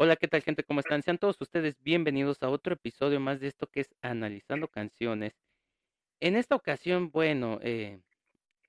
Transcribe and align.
Hola, 0.00 0.14
¿qué 0.14 0.28
tal 0.28 0.42
gente? 0.42 0.62
¿Cómo 0.62 0.78
están? 0.78 1.02
Sean 1.02 1.18
todos 1.18 1.40
ustedes 1.40 1.74
bienvenidos 1.82 2.40
a 2.44 2.50
otro 2.50 2.74
episodio 2.74 3.18
más 3.18 3.40
de 3.40 3.48
esto 3.48 3.66
que 3.66 3.80
es 3.80 3.88
Analizando 4.00 4.68
Canciones. 4.68 5.34
En 6.20 6.36
esta 6.36 6.54
ocasión, 6.54 7.10
bueno, 7.10 7.58
eh, 7.62 7.98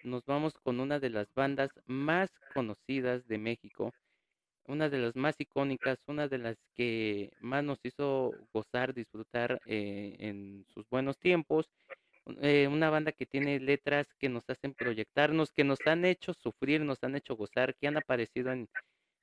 nos 0.03 0.25
vamos 0.25 0.55
con 0.63 0.79
una 0.79 0.99
de 0.99 1.11
las 1.11 1.31
bandas 1.35 1.69
más 1.85 2.31
conocidas 2.55 3.27
de 3.27 3.37
México, 3.37 3.93
una 4.65 4.89
de 4.89 4.97
las 4.97 5.15
más 5.15 5.35
icónicas, 5.39 5.99
una 6.07 6.27
de 6.27 6.39
las 6.39 6.57
que 6.73 7.31
más 7.41 7.63
nos 7.63 7.77
hizo 7.83 8.31
gozar, 8.51 8.95
disfrutar 8.95 9.61
eh, 9.67 10.15
en 10.17 10.65
sus 10.73 10.89
buenos 10.89 11.19
tiempos, 11.19 11.69
eh, 12.41 12.67
una 12.67 12.89
banda 12.89 13.11
que 13.11 13.27
tiene 13.27 13.59
letras 13.59 14.07
que 14.17 14.29
nos 14.29 14.49
hacen 14.49 14.73
proyectarnos, 14.73 15.51
que 15.51 15.63
nos 15.63 15.77
han 15.85 16.05
hecho 16.05 16.33
sufrir, 16.33 16.81
nos 16.81 17.03
han 17.03 17.15
hecho 17.15 17.35
gozar, 17.35 17.75
que 17.75 17.87
han 17.87 17.97
aparecido 17.97 18.51
en 18.51 18.67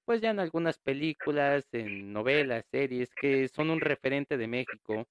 pues 0.07 0.21
ya 0.23 0.31
en 0.31 0.41
algunas 0.41 0.79
películas, 0.79 1.67
en 1.73 2.13
novelas, 2.13 2.65
series, 2.71 3.11
que 3.15 3.49
son 3.49 3.71
un 3.71 3.81
referente 3.81 4.39
de 4.39 4.47
México. 4.49 5.07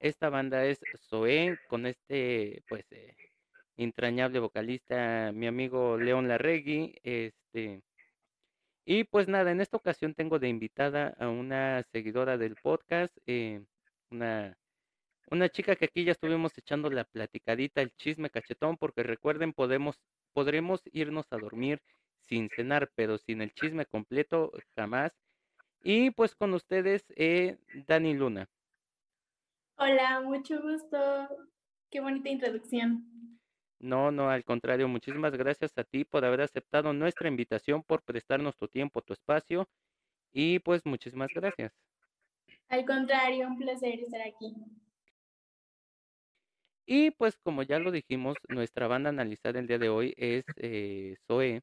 Esta 0.00 0.30
banda 0.30 0.64
es 0.66 0.80
Zoé, 1.08 1.58
con 1.68 1.86
este, 1.86 2.62
pues, 2.68 2.86
eh, 2.92 3.14
entrañable 3.76 4.40
vocalista, 4.40 5.32
mi 5.34 5.46
amigo 5.46 5.98
León 5.98 6.28
Larregui, 6.28 6.96
este, 7.02 7.82
y 8.86 9.04
pues 9.04 9.28
nada, 9.28 9.50
en 9.50 9.60
esta 9.60 9.76
ocasión 9.78 10.14
tengo 10.14 10.38
de 10.38 10.48
invitada 10.48 11.14
a 11.18 11.28
una 11.28 11.82
seguidora 11.92 12.38
del 12.38 12.56
podcast, 12.56 13.16
eh, 13.26 13.62
una, 14.10 14.56
una 15.30 15.48
chica 15.50 15.76
que 15.76 15.86
aquí 15.86 16.04
ya 16.04 16.12
estuvimos 16.12 16.56
echando 16.58 16.90
la 16.90 17.04
platicadita, 17.04 17.82
el 17.82 17.92
chisme 17.96 18.30
cachetón, 18.30 18.76
porque 18.78 19.02
recuerden, 19.02 19.52
podemos, 19.54 20.00
podremos 20.34 20.82
irnos 20.92 21.26
a 21.30 21.38
dormir 21.38 21.80
sin 22.26 22.48
cenar, 22.50 22.90
pero 22.94 23.18
sin 23.18 23.42
el 23.42 23.52
chisme 23.52 23.86
completo 23.86 24.52
jamás. 24.76 25.12
Y 25.82 26.10
pues 26.10 26.34
con 26.34 26.54
ustedes, 26.54 27.04
eh, 27.16 27.58
Dani 27.86 28.14
Luna. 28.14 28.48
Hola, 29.76 30.20
mucho 30.22 30.60
gusto. 30.62 30.98
Qué 31.90 32.00
bonita 32.00 32.30
introducción. 32.30 33.38
No, 33.80 34.10
no, 34.10 34.30
al 34.30 34.44
contrario, 34.44 34.88
muchísimas 34.88 35.36
gracias 35.36 35.76
a 35.76 35.84
ti 35.84 36.04
por 36.04 36.24
haber 36.24 36.40
aceptado 36.40 36.92
nuestra 36.92 37.28
invitación, 37.28 37.82
por 37.82 38.02
prestarnos 38.02 38.56
tu 38.56 38.66
tiempo, 38.66 39.02
tu 39.02 39.12
espacio 39.12 39.68
y 40.32 40.58
pues 40.60 40.86
muchísimas 40.86 41.28
gracias. 41.34 41.72
Al 42.68 42.84
contrario, 42.86 43.46
un 43.46 43.58
placer 43.58 44.00
estar 44.00 44.22
aquí. 44.22 44.54
Y 46.86 47.10
pues 47.12 47.36
como 47.42 47.62
ya 47.62 47.78
lo 47.78 47.90
dijimos, 47.90 48.36
nuestra 48.48 48.88
banda 48.88 49.10
analizada 49.10 49.58
el 49.58 49.66
día 49.66 49.78
de 49.78 49.88
hoy 49.88 50.14
es 50.16 50.44
eh, 50.56 51.16
Zoe. 51.26 51.62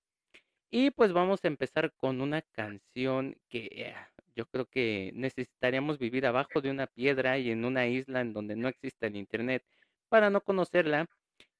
Y 0.73 0.91
pues 0.91 1.11
vamos 1.11 1.43
a 1.43 1.49
empezar 1.49 1.91
con 1.97 2.21
una 2.21 2.41
canción 2.41 3.35
que 3.49 3.93
ah, 3.93 4.09
yo 4.35 4.45
creo 4.45 4.65
que 4.67 5.11
necesitaríamos 5.13 5.99
vivir 5.99 6.25
abajo 6.25 6.61
de 6.61 6.71
una 6.71 6.87
piedra 6.87 7.37
y 7.37 7.51
en 7.51 7.65
una 7.65 7.87
isla 7.87 8.21
en 8.21 8.31
donde 8.31 8.55
no 8.55 8.69
exista 8.69 9.07
el 9.07 9.17
internet 9.17 9.65
para 10.07 10.29
no 10.29 10.39
conocerla. 10.39 11.07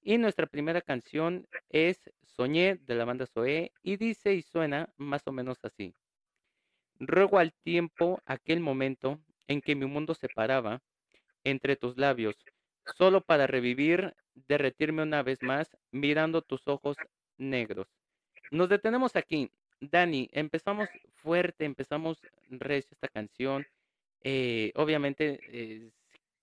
Y 0.01 0.17
nuestra 0.17 0.47
primera 0.47 0.81
canción 0.81 1.45
es 1.69 1.99
Soñé 2.23 2.77
de 2.77 2.95
la 2.95 3.03
banda 3.03 3.27
Zoé 3.27 3.73
y 3.83 3.97
dice 3.97 4.33
y 4.33 4.43
suena 4.43 4.93
más 4.95 5.27
o 5.27 5.33
menos 5.33 5.57
así. 5.63 5.93
Ruego 6.97 7.37
al 7.37 7.51
tiempo 7.51 8.21
aquel 8.25 8.61
momento 8.61 9.19
en 9.47 9.61
que 9.61 9.75
mi 9.75 9.87
mundo 9.87 10.15
se 10.15 10.29
paraba 10.29 10.81
entre 11.43 11.75
tus 11.75 11.97
labios, 11.97 12.37
solo 12.97 13.19
para 13.19 13.45
revivir, 13.45 14.15
derretirme 14.35 15.03
una 15.03 15.21
vez 15.21 15.41
más, 15.43 15.67
mirando 15.91 16.41
tus 16.41 16.65
ojos 16.69 16.95
negros. 17.37 17.87
Nos 18.51 18.69
detenemos 18.69 19.15
aquí. 19.15 19.49
Dani, 19.79 20.29
empezamos 20.33 20.89
fuerte, 21.15 21.65
empezamos 21.65 22.21
recio 22.49 22.89
esta 22.91 23.07
canción. 23.07 23.65
Eh, 24.23 24.71
obviamente, 24.75 25.39
eh, 25.47 25.89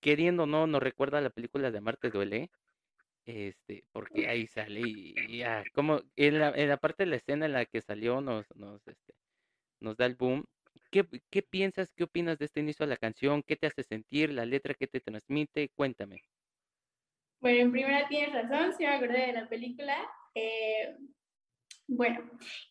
queriendo 0.01 0.45
o 0.45 0.47
no, 0.47 0.67
nos 0.67 0.83
recuerda 0.83 1.19
a 1.19 1.21
la 1.21 1.31
película 1.31 1.71
de 1.71 1.81
Marte 1.81 2.11
Duele. 2.11 2.51
Este, 3.27 3.85
porque 3.93 4.27
ahí 4.27 4.47
sale 4.47 4.81
y, 4.81 5.37
ya, 5.37 5.63
como 5.75 6.01
en 6.17 6.39
la, 6.39 6.77
parte 6.79 7.05
de 7.05 7.11
la 7.11 7.17
escena 7.17 7.45
en 7.45 7.53
la 7.53 7.67
que 7.67 7.83
salió 7.83 8.23
nos, 8.23 8.47
este, 8.87 9.15
nos 9.81 9.99
da 9.99 10.07
el 10.07 10.15
boom. 10.15 10.47
¿Qué, 10.91 11.07
¿Qué 11.29 11.43
piensas, 11.43 11.93
qué 11.93 12.05
opinas 12.05 12.39
de 12.39 12.47
este 12.47 12.61
inicio 12.61 12.87
de 12.87 12.91
la 12.91 12.97
canción? 12.97 13.43
¿Qué 13.43 13.57
te 13.57 13.67
hace 13.67 13.83
sentir? 13.83 14.33
¿La 14.33 14.47
letra 14.47 14.73
que 14.73 14.87
te 14.87 15.01
transmite? 15.01 15.69
Cuéntame. 15.75 16.23
Bueno, 17.41 17.61
en 17.61 17.71
primera 17.71 18.09
tienes 18.09 18.33
razón, 18.33 18.73
si 18.73 18.85
me 18.85 18.95
acordé 18.95 19.27
de 19.27 19.33
la 19.35 19.47
película. 19.47 19.95
Eh, 20.35 20.97
bueno, 21.89 22.21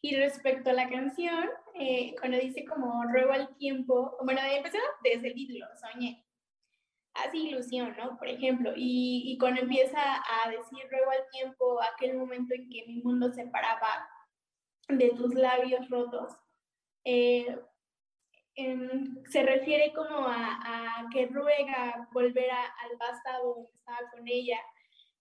y 0.02 0.16
respecto 0.16 0.70
a 0.70 0.74
la 0.74 0.90
canción, 0.90 1.50
eh, 1.74 2.16
cuando 2.20 2.38
dice 2.38 2.64
como 2.66 3.04
ruego 3.12 3.34
al 3.34 3.56
tiempo, 3.58 4.16
bueno, 4.24 4.40
empezó 4.44 4.78
desde 5.04 5.30
el 5.30 5.34
título, 5.34 5.66
soñé. 5.82 6.24
Hace 7.16 7.38
ilusión, 7.38 7.96
¿no? 7.98 8.16
Por 8.18 8.28
ejemplo, 8.28 8.74
y, 8.76 9.24
y, 9.26 9.38
cuando 9.40 9.62
empieza 9.62 9.98
a 10.00 10.52
decir 10.52 10.88
ruego 10.92 11.10
al 11.10 11.28
tiempo, 11.32 11.80
aquel 11.82 12.16
momento 12.16 12.54
en 12.54 12.70
que 12.70 12.86
mi 12.86 13.02
mundo 13.02 13.34
se 13.34 13.48
paraba 13.48 14.08
de 14.88 15.10
tus 15.10 15.34
labios 15.34 15.90
rotos, 15.90 16.34
eh, 17.04 17.60
se 19.30 19.44
refiere 19.44 19.94
como 19.94 20.28
a, 20.28 20.60
a, 20.64 21.10
que 21.12 21.26
ruega 21.26 22.08
volver 22.12 22.52
a, 22.52 22.66
al 22.66 22.98
pasado 23.00 23.54
donde 23.56 23.72
estaba 23.74 24.12
con 24.12 24.28
ella 24.28 24.60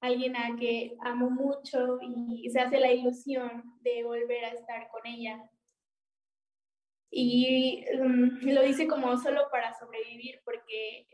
alguien 0.01 0.37
a 0.37 0.57
que 0.57 0.97
amo 1.01 1.31
mucho 1.31 1.99
y 2.01 2.49
se 2.51 2.61
hace 2.61 2.79
la 2.79 2.93
ilusión 2.93 3.65
de 3.81 4.05
volver 4.05 4.45
a 4.45 4.51
estar 4.51 4.89
con 4.91 5.07
ella. 5.07 5.51
Y 7.11 7.85
mm, 7.99 8.49
lo 8.49 8.63
dice 8.63 8.87
como 8.87 9.17
solo 9.17 9.49
para 9.51 9.75
sobrevivir 9.79 10.41
porque 10.45 11.07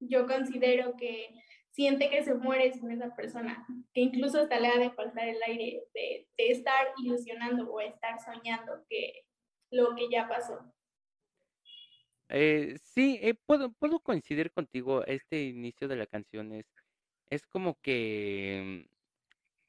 yo 0.00 0.26
considero 0.26 0.96
que 0.96 1.28
siente 1.70 2.10
que 2.10 2.22
se 2.24 2.34
muere 2.34 2.72
sin 2.72 2.90
esa 2.90 3.14
persona, 3.14 3.66
que 3.94 4.00
incluso 4.00 4.40
hasta 4.40 4.58
le 4.58 4.68
ha 4.68 4.78
de 4.78 4.90
faltar 4.90 5.28
el 5.28 5.42
aire 5.42 5.82
de, 5.94 6.28
estar 6.36 6.88
ilusionando 7.02 7.70
o 7.70 7.80
estar 7.80 8.18
soñando 8.20 8.84
que 8.88 9.24
lo 9.70 9.94
que 9.94 10.08
ya 10.10 10.28
pasó. 10.28 10.58
Eh, 12.28 12.76
sí, 12.82 13.18
eh, 13.22 13.34
puedo, 13.46 13.72
puedo 13.72 14.00
coincidir 14.00 14.52
contigo. 14.52 15.04
Este 15.04 15.42
inicio 15.42 15.88
de 15.88 15.96
la 15.96 16.06
canción 16.06 16.52
es 16.52 16.66
es 17.30 17.46
como 17.46 17.80
que, 17.80 18.88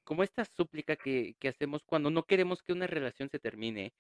como 0.04 0.24
esta 0.24 0.46
súplica 0.46 0.96
que, 0.96 1.36
que 1.40 1.48
hacemos 1.50 1.84
cuando 1.84 2.10
no 2.10 2.24
queremos 2.24 2.62
que 2.64 2.74
una 2.74 2.88
relación 2.88 3.30
se 3.30 3.40
termine. 3.40 3.94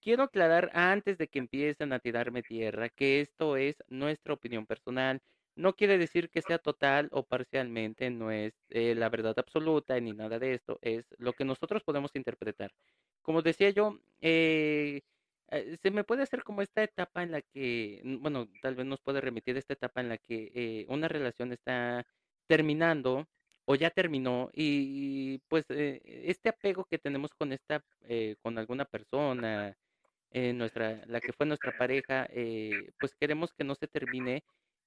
Quiero 0.00 0.22
aclarar 0.24 0.70
antes 0.74 1.18
de 1.18 1.28
que 1.28 1.38
empiecen 1.38 1.92
a 1.92 1.98
tirarme 2.00 2.42
tierra 2.42 2.88
que 2.88 3.20
esto 3.20 3.56
es 3.56 3.76
nuestra 3.88 4.34
opinión 4.34 4.66
personal. 4.66 5.20
No 5.56 5.74
quiere 5.74 5.98
decir 5.98 6.30
que 6.30 6.42
sea 6.42 6.58
total 6.58 7.08
o 7.12 7.24
parcialmente, 7.24 8.10
no 8.10 8.30
es 8.30 8.54
eh, 8.70 8.94
la 8.94 9.08
verdad 9.10 9.34
absoluta 9.38 9.98
ni 10.00 10.12
nada 10.12 10.38
de 10.38 10.54
esto, 10.54 10.78
es 10.82 11.04
lo 11.18 11.32
que 11.34 11.44
nosotros 11.44 11.82
podemos 11.84 12.12
interpretar. 12.14 12.72
Como 13.22 13.42
decía 13.42 13.70
yo, 13.70 13.98
eh, 14.20 15.02
eh, 15.50 15.76
se 15.82 15.90
me 15.90 16.04
puede 16.04 16.22
hacer 16.22 16.44
como 16.44 16.62
esta 16.62 16.82
etapa 16.82 17.22
en 17.22 17.32
la 17.32 17.42
que, 17.42 18.00
bueno, 18.20 18.48
tal 18.62 18.74
vez 18.76 18.86
nos 18.86 19.00
puede 19.00 19.20
remitir 19.20 19.56
esta 19.56 19.74
etapa 19.74 20.00
en 20.00 20.08
la 20.10 20.18
que 20.18 20.86
una 20.88 21.08
relación 21.08 21.52
está 21.52 22.06
terminando 22.50 23.28
o 23.64 23.76
ya 23.76 23.90
terminó 23.90 24.50
y, 24.52 25.38
pues 25.46 25.64
eh, 25.68 26.00
este 26.04 26.48
apego 26.48 26.84
que 26.84 26.98
tenemos 26.98 27.30
con 27.32 27.52
esta 27.52 27.84
eh, 28.08 28.34
con 28.42 28.58
alguna 28.58 28.84
persona 28.84 29.76
eh, 30.32 30.52
nuestra 30.52 31.00
la 31.06 31.20
que 31.20 31.32
fue 31.32 31.46
nuestra 31.46 31.70
pareja 31.78 32.28
pues 32.98 33.14
queremos 33.14 33.52
que 33.52 33.62
no 33.62 33.76
se 33.76 33.86
termine 33.86 34.42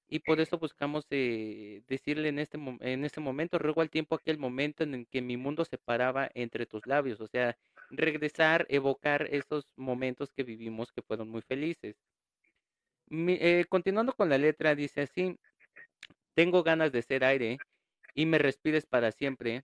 y 0.10 0.20
por 0.20 0.42
eso 0.42 0.58
buscamos 0.60 1.08
decirle 1.08 2.28
en 2.30 2.40
este 2.40 2.58
en 2.82 3.06
este 3.06 3.22
momento 3.22 3.58
ruego 3.60 3.80
al 3.82 3.90
tiempo 3.90 4.16
aquel 4.16 4.38
momento 4.38 4.84
en 4.84 4.94
el 4.96 5.08
que 5.08 5.22
mi 5.22 5.38
mundo 5.38 5.64
se 5.64 5.78
paraba 5.78 6.30
entre 6.34 6.66
tus 6.66 6.86
labios 6.86 7.22
o 7.22 7.28
sea 7.28 7.56
regresar 7.90 8.66
evocar 8.68 9.28
esos 9.32 9.64
momentos 9.78 10.34
que 10.34 10.44
vivimos 10.44 10.92
que 10.92 11.02
fueron 11.02 11.30
muy 11.30 11.42
felices. 11.44 11.96
Continuando 13.70 14.14
con 14.14 14.30
la 14.30 14.38
letra 14.38 14.76
dice 14.76 15.02
así 15.02 15.38
tengo 16.36 16.64
ganas 16.64 16.92
de 16.92 17.02
ser 17.02 17.24
aire 17.24 17.60
y 18.14 18.26
me 18.26 18.38
respires 18.38 18.86
para 18.86 19.12
siempre, 19.12 19.64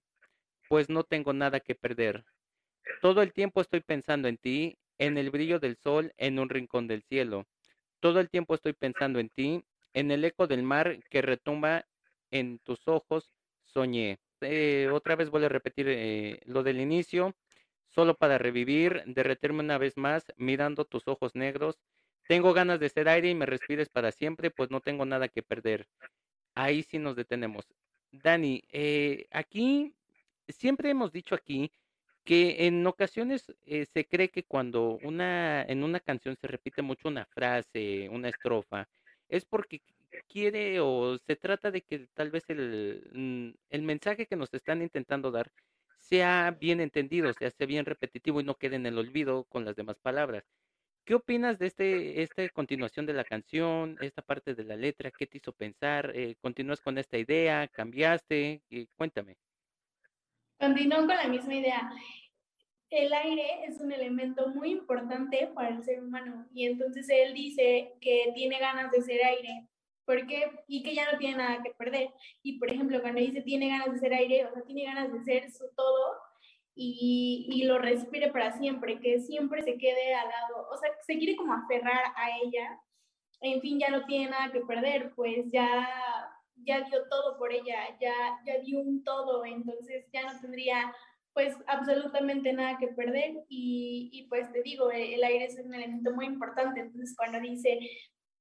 pues 0.68 0.90
no 0.90 1.04
tengo 1.04 1.34
nada 1.34 1.60
que 1.60 1.76
perder. 1.76 2.26
Todo 3.02 3.22
el 3.22 3.34
tiempo 3.34 3.62
estoy 3.62 3.82
pensando 3.82 4.28
en 4.28 4.38
ti, 4.38 4.78
en 4.98 5.18
el 5.18 5.32
brillo 5.32 5.60
del 5.60 5.78
sol 5.78 6.14
en 6.18 6.40
un 6.40 6.50
rincón 6.50 6.88
del 6.88 7.04
cielo. 7.04 7.46
Todo 8.00 8.20
el 8.20 8.30
tiempo 8.30 8.56
estoy 8.56 8.74
pensando 8.74 9.20
en 9.20 9.30
ti, 9.30 9.64
en 9.94 10.12
el 10.12 10.24
eco 10.26 10.48
del 10.48 10.64
mar 10.64 11.00
que 11.10 11.22
retumba 11.22 11.86
en 12.32 12.60
tus 12.60 12.88
ojos, 12.88 13.34
soñé. 13.66 14.20
Eh, 14.42 14.90
otra 14.92 15.16
vez 15.16 15.30
voy 15.30 15.44
a 15.46 15.50
repetir 15.50 15.88
eh, 15.90 16.40
lo 16.46 16.64
del 16.64 16.80
inicio, 16.80 17.36
solo 17.90 18.16
para 18.16 18.38
revivir, 18.38 19.04
derretirme 19.06 19.62
una 19.62 19.78
vez 19.78 19.98
más, 19.98 20.26
mirando 20.38 20.86
tus 20.86 21.08
ojos 21.08 21.36
negros. 21.36 21.80
Tengo 22.28 22.54
ganas 22.54 22.80
de 22.80 22.90
ser 22.90 23.10
aire 23.10 23.30
y 23.30 23.36
me 23.36 23.46
respires 23.48 23.90
para 23.90 24.12
siempre, 24.12 24.52
pues 24.52 24.70
no 24.70 24.82
tengo 24.82 25.06
nada 25.06 25.28
que 25.28 25.42
perder 25.42 25.88
ahí 26.64 26.84
sí 26.84 27.00
nos 27.00 27.16
detenemos. 27.16 27.66
Dani, 28.12 28.64
eh, 28.70 29.28
aquí 29.32 29.96
siempre 30.48 30.90
hemos 30.90 31.12
dicho 31.12 31.36
aquí 31.36 31.72
que 32.24 32.68
en 32.68 32.86
ocasiones 32.86 33.46
eh, 33.66 33.86
se 33.86 34.06
cree 34.06 34.30
que 34.30 34.44
cuando 34.44 35.00
una, 35.04 35.64
en 35.64 35.84
una 35.84 36.00
canción 36.00 36.36
se 36.40 36.48
repite 36.48 36.82
mucho 36.82 37.08
una 37.08 37.26
frase, 37.26 38.10
una 38.10 38.30
estrofa, 38.30 38.88
es 39.30 39.46
porque 39.46 39.82
quiere 40.28 40.80
o 40.80 41.18
se 41.20 41.36
trata 41.36 41.72
de 41.72 41.82
que 41.82 42.08
tal 42.14 42.32
vez 42.32 42.44
el, 42.50 43.10
mm, 43.14 43.50
el 43.70 43.82
mensaje 43.84 44.26
que 44.28 44.36
nos 44.36 44.54
están 44.54 44.82
intentando 44.82 45.32
dar 45.32 45.52
sea 45.98 46.58
bien 46.60 46.82
entendido, 46.82 47.34
sea, 47.34 47.52
sea 47.52 47.68
bien 47.68 47.86
repetitivo 47.86 48.42
y 48.42 48.44
no 48.44 48.56
quede 48.56 48.76
en 48.78 48.86
el 48.86 48.98
olvido 48.98 49.46
con 49.46 49.66
las 49.66 49.76
demás 49.76 49.98
palabras. 50.00 50.44
¿Qué 51.10 51.16
opinas 51.16 51.58
de 51.58 51.66
este, 51.66 52.22
esta 52.22 52.48
continuación 52.50 53.08
de 53.08 53.14
la 53.14 53.24
canción, 53.24 53.98
esta 54.00 54.22
parte 54.22 54.54
de 54.54 54.64
la 54.64 54.76
letra? 54.76 55.10
¿Qué 55.10 55.26
te 55.26 55.40
hizo 55.40 55.52
pensar? 55.52 56.12
Eh, 56.14 56.36
¿Continúas 56.40 56.82
con 56.82 57.00
esta 57.00 57.18
idea? 57.18 57.68
¿Cambiaste? 57.68 58.62
Eh, 58.70 58.86
cuéntame. 58.96 59.36
Continúo 60.60 61.00
con 61.00 61.08
la 61.08 61.28
misma 61.28 61.56
idea. 61.56 61.92
El 62.92 63.12
aire 63.12 63.66
es 63.66 63.82
un 63.82 63.92
elemento 63.92 64.50
muy 64.50 64.70
importante 64.70 65.50
para 65.56 65.70
el 65.70 65.84
ser 65.84 66.00
humano 66.04 66.46
y 66.54 66.68
entonces 66.68 67.10
él 67.10 67.34
dice 67.34 67.96
que 68.00 68.32
tiene 68.36 68.60
ganas 68.60 68.92
de 68.92 69.02
ser 69.02 69.26
aire 69.26 69.68
porque 70.06 70.52
y 70.68 70.84
que 70.84 70.94
ya 70.94 71.12
no 71.12 71.18
tiene 71.18 71.38
nada 71.38 71.64
que 71.64 71.72
perder. 71.72 72.14
Y 72.44 72.60
por 72.60 72.72
ejemplo, 72.72 73.02
cuando 73.02 73.20
dice 73.20 73.42
tiene 73.42 73.68
ganas 73.68 73.92
de 73.92 73.98
ser 73.98 74.14
aire, 74.14 74.46
o 74.46 74.54
sea, 74.54 74.62
tiene 74.62 74.84
ganas 74.84 75.12
de 75.12 75.24
ser 75.24 75.50
su 75.50 75.74
todo 75.76 76.29
y, 76.82 77.48
y 77.52 77.64
lo 77.64 77.78
respire 77.78 78.32
para 78.32 78.58
siempre, 78.58 79.00
que 79.00 79.20
siempre 79.20 79.64
se 79.64 79.78
quede 79.78 80.14
al 80.16 80.30
lado, 80.30 80.68
o 80.72 80.78
sea, 80.78 80.90
se 81.06 81.18
quiere 81.18 81.36
como 81.36 81.54
aferrar 81.54 82.06
a 82.16 82.38
ella. 82.42 82.80
En 83.42 83.62
fin, 83.62 83.80
ya 83.80 83.90
no 83.90 84.06
tiene 84.06 84.32
nada 84.32 84.52
que 84.52 84.62
perder, 84.62 85.14
pues 85.16 85.52
ya 85.52 85.88
ya 86.66 86.82
dio 86.82 87.08
todo 87.10 87.38
por 87.38 87.52
ella, 87.54 87.98
ya, 88.02 88.14
ya 88.46 88.60
dio 88.60 88.80
un 88.80 89.04
todo, 89.04 89.46
entonces 89.46 90.06
ya 90.12 90.32
no 90.32 90.40
tendría 90.42 90.94
pues 91.34 91.56
absolutamente 91.68 92.52
nada 92.54 92.78
que 92.78 92.88
perder 92.88 93.46
y, 93.48 94.10
y, 94.12 94.28
pues 94.28 94.52
te 94.52 94.62
digo, 94.64 94.92
el 94.92 95.24
aire 95.24 95.46
es 95.46 95.60
un 95.60 95.74
elemento 95.74 96.12
muy 96.14 96.26
importante, 96.26 96.82
entonces 96.82 97.16
cuando 97.16 97.40
dice 97.40 97.80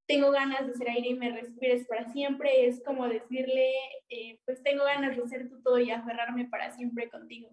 tengo 0.06 0.30
ganas 0.30 0.66
de 0.66 0.74
ser 0.74 0.88
aire 0.88 1.08
y 1.10 1.14
me 1.14 1.30
respires 1.30 1.86
para 1.86 2.10
siempre, 2.12 2.66
es 2.66 2.82
como 2.82 3.06
decirle, 3.08 3.70
eh, 4.08 4.40
pues 4.46 4.62
tengo 4.62 4.84
ganas 4.84 5.16
de 5.16 5.28
ser 5.28 5.50
tu 5.50 5.62
todo 5.62 5.78
y 5.78 5.90
aferrarme 5.90 6.46
para 6.46 6.72
siempre 6.72 7.10
contigo. 7.10 7.50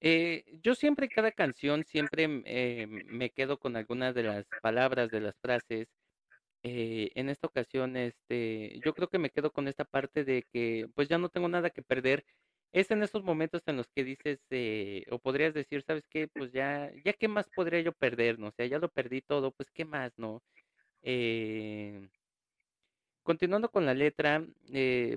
Eh, 0.00 0.44
yo 0.62 0.74
siempre, 0.74 1.08
cada 1.08 1.32
canción, 1.32 1.84
siempre 1.84 2.42
eh, 2.46 2.86
me 2.86 3.30
quedo 3.30 3.58
con 3.58 3.76
algunas 3.76 4.14
de 4.14 4.22
las 4.24 4.46
palabras, 4.62 5.10
de 5.10 5.20
las 5.20 5.34
frases. 5.40 5.88
Eh, 6.64 7.10
en 7.16 7.28
esta 7.30 7.48
ocasión, 7.48 7.96
este, 7.96 8.80
yo 8.84 8.94
creo 8.94 9.08
que 9.08 9.18
me 9.18 9.30
quedo 9.30 9.52
con 9.52 9.68
esta 9.68 9.84
parte 9.84 10.24
de 10.24 10.44
que, 10.52 10.88
pues 10.94 11.08
ya 11.08 11.18
no 11.18 11.30
tengo 11.30 11.48
nada 11.48 11.70
que 11.70 11.82
perder. 11.82 12.24
Es 12.72 12.90
en 12.90 13.02
esos 13.02 13.24
momentos 13.24 13.62
en 13.66 13.76
los 13.78 13.88
que 13.94 14.04
dices, 14.04 14.40
eh, 14.50 15.04
o 15.10 15.18
podrías 15.20 15.54
decir, 15.54 15.82
¿sabes 15.86 16.04
qué? 16.10 16.28
Pues 16.28 16.52
ya, 16.52 16.90
ya 17.04 17.12
qué 17.14 17.28
más 17.28 17.48
podría 17.50 17.80
yo 17.82 17.92
perder, 17.92 18.38
¿no? 18.38 18.48
O 18.48 18.52
sea, 18.52 18.66
ya 18.66 18.78
lo 18.78 18.90
perdí 18.90 19.22
todo, 19.22 19.52
pues 19.52 19.70
qué 19.72 19.84
más, 19.86 20.12
¿no? 20.18 20.42
Eh, 21.02 22.08
continuando 23.22 23.70
con 23.70 23.84
la 23.86 23.94
letra, 23.94 24.44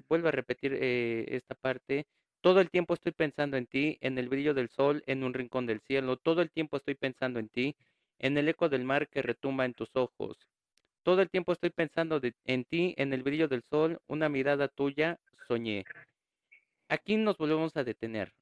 vuelvo 0.09 0.27
a 0.27 0.31
repetir 0.31 0.73
esta 0.73 1.55
parte. 1.55 2.05
Todo 2.41 2.59
el 2.59 2.71
tiempo 2.71 2.95
estoy 2.95 3.11
pensando 3.11 3.55
en 3.55 3.67
ti, 3.67 3.97
en 4.01 4.17
el 4.17 4.27
brillo 4.27 4.55
del 4.55 4.69
sol, 4.69 5.03
en 5.05 5.23
un 5.23 5.33
rincón 5.33 5.67
del 5.67 5.79
cielo. 5.81 6.17
Todo 6.17 6.41
el 6.41 6.49
tiempo 6.49 6.77
estoy 6.77 6.95
pensando 6.95 7.39
en 7.39 7.49
ti, 7.49 7.75
en 8.17 8.37
el 8.37 8.49
eco 8.49 8.67
del 8.67 8.83
mar 8.83 9.07
que 9.09 9.21
retumba 9.21 9.65
en 9.65 9.75
tus 9.75 9.95
ojos. 9.95 10.37
Todo 11.03 11.21
el 11.21 11.29
tiempo 11.29 11.51
estoy 11.51 11.69
pensando 11.69 12.19
en 12.45 12.65
ti, 12.65 12.95
en 12.97 13.13
el 13.13 13.23
brillo 13.23 13.47
del 13.47 13.63
sol, 13.69 14.01
una 14.07 14.27
mirada 14.27 14.67
tuya, 14.67 15.19
soñé. 15.47 15.85
Aquí 16.89 17.15
nos 17.15 17.37
volvemos 17.37 17.77
a 17.77 17.83
detener. 17.83 18.33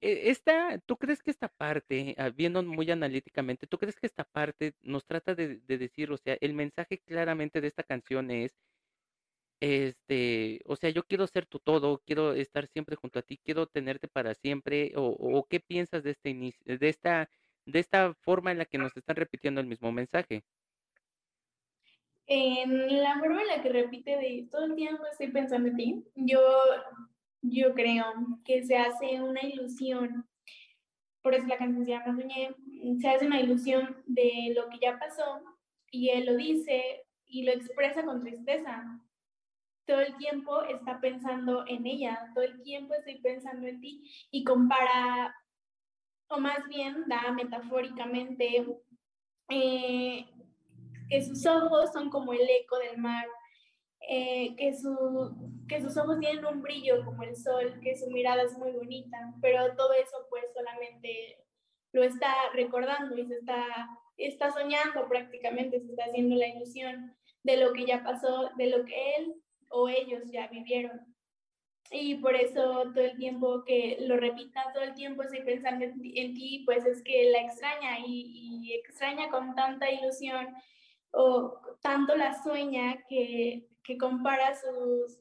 E, 0.00 0.30
esta, 0.30 0.78
¿tú 0.86 0.96
crees 0.96 1.22
que 1.22 1.30
esta 1.30 1.48
parte, 1.48 2.14
ah, 2.18 2.30
viendo 2.30 2.62
muy 2.62 2.90
analíticamente, 2.90 3.66
tú 3.66 3.78
crees 3.78 3.96
que 3.96 4.06
esta 4.06 4.24
parte 4.24 4.74
nos 4.82 5.04
trata 5.06 5.34
de, 5.34 5.58
de, 5.58 5.78
decir, 5.78 6.10
o 6.10 6.16
sea, 6.16 6.36
el 6.40 6.54
mensaje 6.54 6.98
claramente 6.98 7.60
de 7.60 7.68
esta 7.68 7.82
canción 7.82 8.30
es, 8.30 8.56
este, 9.60 10.60
o 10.64 10.76
sea, 10.76 10.90
yo 10.90 11.04
quiero 11.04 11.26
ser 11.26 11.46
tu 11.46 11.58
todo, 11.58 12.02
quiero 12.06 12.32
estar 12.32 12.66
siempre 12.68 12.96
junto 12.96 13.18
a 13.18 13.22
ti, 13.22 13.38
quiero 13.44 13.66
tenerte 13.66 14.08
para 14.08 14.34
siempre, 14.34 14.92
o, 14.96 15.46
qué 15.48 15.60
piensas 15.60 16.02
de 16.02 16.12
este 16.12 16.30
inicio, 16.30 16.78
de 16.78 16.88
esta, 16.88 17.28
de 17.66 17.78
esta 17.78 18.14
forma 18.22 18.50
en 18.50 18.58
la 18.58 18.64
que 18.64 18.78
nos 18.78 18.96
están 18.96 19.16
repitiendo 19.16 19.60
el 19.60 19.66
mismo 19.66 19.92
mensaje? 19.92 20.42
En 22.26 23.02
la 23.02 23.18
forma 23.18 23.42
en 23.42 23.48
la 23.48 23.62
que 23.62 23.68
repite 23.68 24.16
de 24.16 24.48
todo 24.50 24.64
el 24.64 24.76
tiempo 24.76 25.04
estoy 25.10 25.28
pensando 25.28 25.68
en 25.68 25.76
ti, 25.76 26.04
yo 26.14 26.40
yo 27.42 27.72
creo 27.74 28.04
que 28.44 28.62
se 28.64 28.76
hace 28.76 29.20
una 29.20 29.42
ilusión, 29.42 30.28
por 31.22 31.34
eso 31.34 31.46
la 31.46 31.56
canción 31.56 31.84
se 31.84 31.90
llama 31.92 32.14
Soñé, 32.14 32.54
se 33.00 33.08
hace 33.08 33.26
una 33.26 33.40
ilusión 33.40 34.02
de 34.06 34.52
lo 34.54 34.68
que 34.68 34.78
ya 34.78 34.98
pasó 34.98 35.42
y 35.90 36.10
él 36.10 36.26
lo 36.26 36.36
dice 36.36 37.02
y 37.26 37.44
lo 37.44 37.52
expresa 37.52 38.04
con 38.04 38.20
tristeza. 38.20 39.00
Todo 39.90 40.02
el 40.02 40.16
tiempo 40.18 40.62
está 40.62 41.00
pensando 41.00 41.64
en 41.66 41.84
ella, 41.84 42.30
todo 42.32 42.44
el 42.44 42.62
tiempo 42.62 42.94
estoy 42.94 43.20
pensando 43.20 43.66
en 43.66 43.80
ti. 43.80 44.08
Y 44.30 44.44
compara, 44.44 45.34
o 46.28 46.38
más 46.38 46.64
bien 46.68 47.08
da 47.08 47.32
metafóricamente 47.32 48.66
eh, 49.48 50.26
que 51.08 51.24
sus 51.24 51.44
ojos 51.44 51.92
son 51.92 52.08
como 52.08 52.32
el 52.32 52.48
eco 52.48 52.78
del 52.78 52.98
mar 52.98 53.26
eh, 54.08 54.54
que, 54.56 54.74
su, 54.76 55.36
que 55.68 55.80
sus 55.80 55.96
ojos 55.96 56.20
tienen 56.20 56.44
un 56.44 56.62
brillo 56.62 57.04
como 57.04 57.24
el 57.24 57.36
sol, 57.36 57.80
que 57.82 57.96
su 57.96 58.08
mirada 58.10 58.42
es 58.42 58.56
muy 58.56 58.70
bonita, 58.70 59.18
pero 59.42 59.74
todo 59.76 59.92
eso 59.94 60.16
pues 60.30 60.44
solamente 60.54 61.44
lo 61.92 62.04
está 62.04 62.32
recordando 62.54 63.18
y 63.18 63.26
se 63.26 63.34
está, 63.34 63.64
está 64.16 64.52
soñando 64.52 65.08
prácticamente, 65.08 65.80
se 65.80 65.90
está 65.90 66.04
haciendo 66.04 66.36
la 66.36 66.46
ilusión 66.46 67.16
de 67.42 67.56
lo 67.56 67.72
que 67.72 67.86
ya 67.86 68.04
pasó, 68.04 68.50
de 68.56 68.66
lo 68.68 68.84
que 68.84 69.14
él 69.16 69.34
o 69.70 69.88
ellos 69.88 70.30
ya 70.30 70.46
vivieron. 70.48 71.14
Y 71.90 72.16
por 72.16 72.36
eso 72.36 72.84
todo 72.94 73.04
el 73.04 73.16
tiempo 73.16 73.64
que 73.64 73.96
lo 74.00 74.16
repita, 74.16 74.72
todo 74.72 74.84
el 74.84 74.94
tiempo 74.94 75.22
estoy 75.22 75.42
pensando 75.42 75.84
en 75.84 76.00
ti, 76.34 76.62
pues 76.64 76.84
es 76.84 77.02
que 77.02 77.30
la 77.30 77.40
extraña 77.40 77.98
y, 78.06 78.60
y 78.62 78.74
extraña 78.74 79.28
con 79.30 79.54
tanta 79.56 79.90
ilusión 79.90 80.54
o 81.12 81.60
tanto 81.80 82.16
la 82.16 82.40
sueña 82.42 83.04
que 83.08 83.66
que 83.82 83.98
compara 83.98 84.54
sus, 84.54 85.18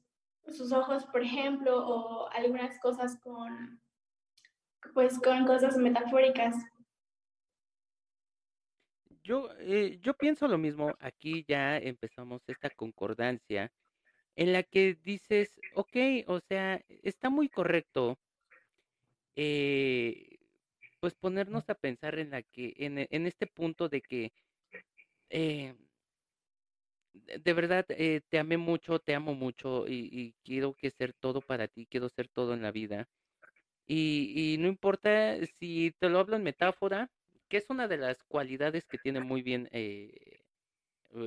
sus 0.55 0.71
ojos, 0.71 1.05
por 1.05 1.21
ejemplo, 1.21 1.87
o 1.87 2.29
algunas 2.29 2.79
cosas 2.79 3.19
con, 3.19 3.81
pues, 4.93 5.19
con 5.19 5.45
cosas 5.45 5.77
metafóricas. 5.77 6.55
Yo, 9.23 9.49
eh, 9.59 9.99
yo 10.01 10.13
pienso 10.15 10.47
lo 10.47 10.57
mismo, 10.57 10.93
aquí 10.99 11.45
ya 11.47 11.77
empezamos 11.77 12.41
esta 12.47 12.69
concordancia 12.69 13.71
en 14.39 14.53
la 14.53 14.63
que 14.63 14.97
dices, 15.03 15.59
ok, 15.75 15.97
o 16.27 16.39
sea, 16.39 16.81
está 17.03 17.29
muy 17.29 17.49
correcto, 17.49 18.17
eh, 19.35 20.37
pues 21.01 21.13
ponernos 21.15 21.69
a 21.69 21.75
pensar 21.75 22.17
en 22.19 22.29
la 22.29 22.41
que, 22.43 22.73
en, 22.77 23.05
en 23.11 23.27
este 23.27 23.47
punto 23.47 23.89
de 23.89 24.01
que 24.01 24.31
eh, 25.29 25.75
de 27.13 27.53
verdad, 27.53 27.85
eh, 27.89 28.21
te 28.29 28.39
amé 28.39 28.55
mucho, 28.55 28.99
te 28.99 29.13
amo 29.13 29.35
mucho 29.35 29.85
y, 29.85 30.33
quiero 30.45 30.73
que 30.73 30.89
ser 30.91 31.11
todo 31.11 31.41
para 31.41 31.67
ti, 31.67 31.85
quiero 31.85 32.07
ser 32.07 32.29
todo 32.29 32.53
en 32.53 32.61
la 32.61 32.71
vida. 32.71 33.09
Y, 33.87 34.53
y 34.53 34.57
no 34.57 34.69
importa 34.69 35.35
si 35.59 35.91
te 35.99 36.07
lo 36.07 36.19
hablo 36.19 36.37
en 36.37 36.43
metáfora, 36.43 37.11
que 37.49 37.57
es 37.57 37.65
una 37.69 37.89
de 37.89 37.97
las 37.97 38.23
cualidades 38.23 38.87
que 38.87 38.99
tiene 38.99 39.19
muy 39.19 39.41
bien 39.41 39.69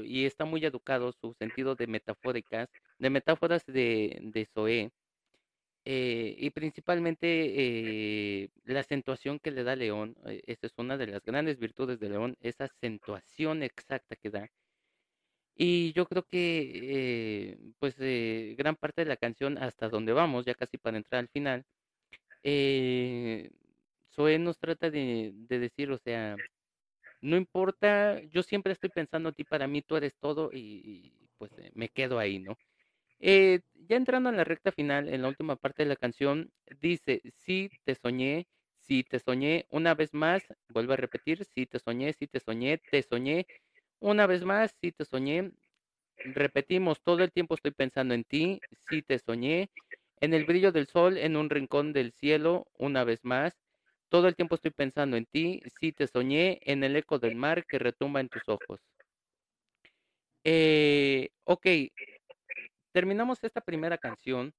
y 0.05 0.25
está 0.27 0.45
muy 0.45 0.65
educado 0.65 1.13
su 1.13 1.35
sentido 1.35 1.75
de 1.75 1.87
metafóricas, 1.87 2.69
de 2.99 3.11
metáforas 3.11 3.65
de, 3.67 4.19
de 4.23 4.47
Zoé. 4.55 4.91
Eh, 5.85 6.37
y 6.39 6.51
principalmente 6.51 7.27
eh, 8.45 8.51
la 8.65 8.81
acentuación 8.81 9.41
que 9.41 9.51
le 9.51 9.65
da 9.65 9.75
León, 9.75 10.15
eh, 10.27 10.41
esa 10.47 10.69
es 10.69 10.75
una 10.77 10.97
de 10.97 11.09
las 11.09 11.25
grandes 11.25 11.59
virtudes 11.59 11.99
de 11.99 12.09
León, 12.11 12.37
esa 12.41 12.65
acentuación 12.67 13.65
exacta 13.65 14.15
que 14.17 14.31
da 14.31 14.49
y 15.55 15.93
yo 15.93 16.07
creo 16.07 16.25
que, 16.25 17.59
pues, 17.79 17.97
gran 18.57 18.77
parte 18.77 19.03
de 19.03 19.09
la 19.09 19.17
canción, 19.17 19.59
hasta 19.59 19.89
donde 19.89 20.13
vamos, 20.13 20.45
ya 20.47 20.55
casi 20.55 20.79
para 20.79 20.97
entrar 20.97 21.21
al 21.21 21.29
final, 21.29 21.65
Zoe 24.15 24.39
nos 24.39 24.59
trata 24.59 24.91
de, 24.91 25.33
de 25.35 25.59
decir, 25.59 25.91
o 25.91 25.99
sea, 25.99 26.37
no 27.23 27.37
importa, 27.37 28.21
yo 28.25 28.43
siempre 28.43 28.73
estoy 28.75 28.91
pensando 28.91 29.31
en 29.31 29.35
ti, 29.37 29.45
para 29.45 29.69
mí 29.69 29.83
tú 29.83 29.97
eres 29.97 30.17
todo 30.19 30.51
y, 30.53 31.13
pues 31.39 31.53
eh, 31.59 31.71
me 31.75 31.89
quedo 31.89 32.19
ahí, 32.19 32.41
¿no? 32.41 32.59
Eh, 33.21 33.61
ya 33.75 33.97
entrando 33.97 34.31
en 34.31 34.37
la 34.37 34.45
recta 34.45 34.73
final, 34.73 35.09
en 35.09 35.23
la 35.23 35.29
última 35.29 35.57
parte 35.57 35.85
de 35.85 35.89
la 35.91 35.97
canción, 35.97 36.51
dice, 36.81 37.23
sí, 37.39 37.71
te 37.85 37.95
soñé, 37.95 38.47
sí, 38.81 39.05
te 39.05 39.19
soñé, 39.21 39.67
una 39.71 39.95
vez 39.95 40.15
más, 40.15 40.43
vuelvo 40.69 40.95
a 40.95 40.97
repetir, 40.97 41.45
sí, 41.45 41.67
te 41.67 41.79
soñé, 41.79 42.13
sí, 42.15 42.27
te 42.27 42.41
soñé, 42.41 42.79
te 42.91 43.03
soñé, 43.03 43.47
una 44.01 44.27
vez 44.27 44.45
más, 44.45 44.75
sí 44.81 44.93
te 44.93 45.05
soñé. 45.05 45.53
Repetimos, 46.25 47.03
todo 47.03 47.25
el 47.25 47.33
tiempo 47.33 47.55
estoy 47.55 47.73
pensando 47.73 48.15
en 48.15 48.25
ti, 48.25 48.61
sí 48.91 49.03
te 49.03 49.19
soñé. 49.19 49.71
En 50.21 50.35
el 50.35 50.45
brillo 50.47 50.73
del 50.73 50.87
sol, 50.89 51.19
en 51.19 51.37
un 51.37 51.51
rincón 51.51 51.93
del 51.93 52.13
cielo, 52.13 52.67
una 52.79 53.05
vez 53.05 53.21
más. 53.25 53.62
Todo 54.13 54.29
el 54.29 54.37
tiempo 54.37 54.57
estoy 54.57 54.73
pensando 54.73 55.17
en 55.17 55.25
ti, 55.25 55.63
sí 55.81 55.91
te 55.91 56.07
soñé, 56.07 56.59
en 56.65 56.85
el 56.85 56.97
eco 56.97 57.19
del 57.19 57.35
mar 57.35 57.65
que 57.65 57.79
retumba 57.79 58.21
en 58.21 58.29
tus 58.29 58.43
ojos. 58.47 58.79
Eh, 60.45 61.31
ok, 61.45 61.67
terminamos 62.93 63.43
esta 63.43 63.63
primera 63.63 63.97
canción. 63.97 64.53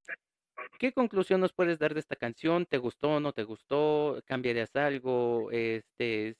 ¿Qué 0.79 0.91
conclusión 0.91 1.39
nos 1.39 1.53
puedes 1.53 1.77
dar 1.77 1.93
de 1.93 1.99
esta 1.99 2.15
canción? 2.15 2.65
¿Te 2.65 2.79
gustó, 2.79 3.19
no 3.19 3.31
te 3.31 3.43
gustó? 3.43 4.23
¿Cambiarías 4.25 4.75
algo? 4.75 5.51
Este, 5.51 6.35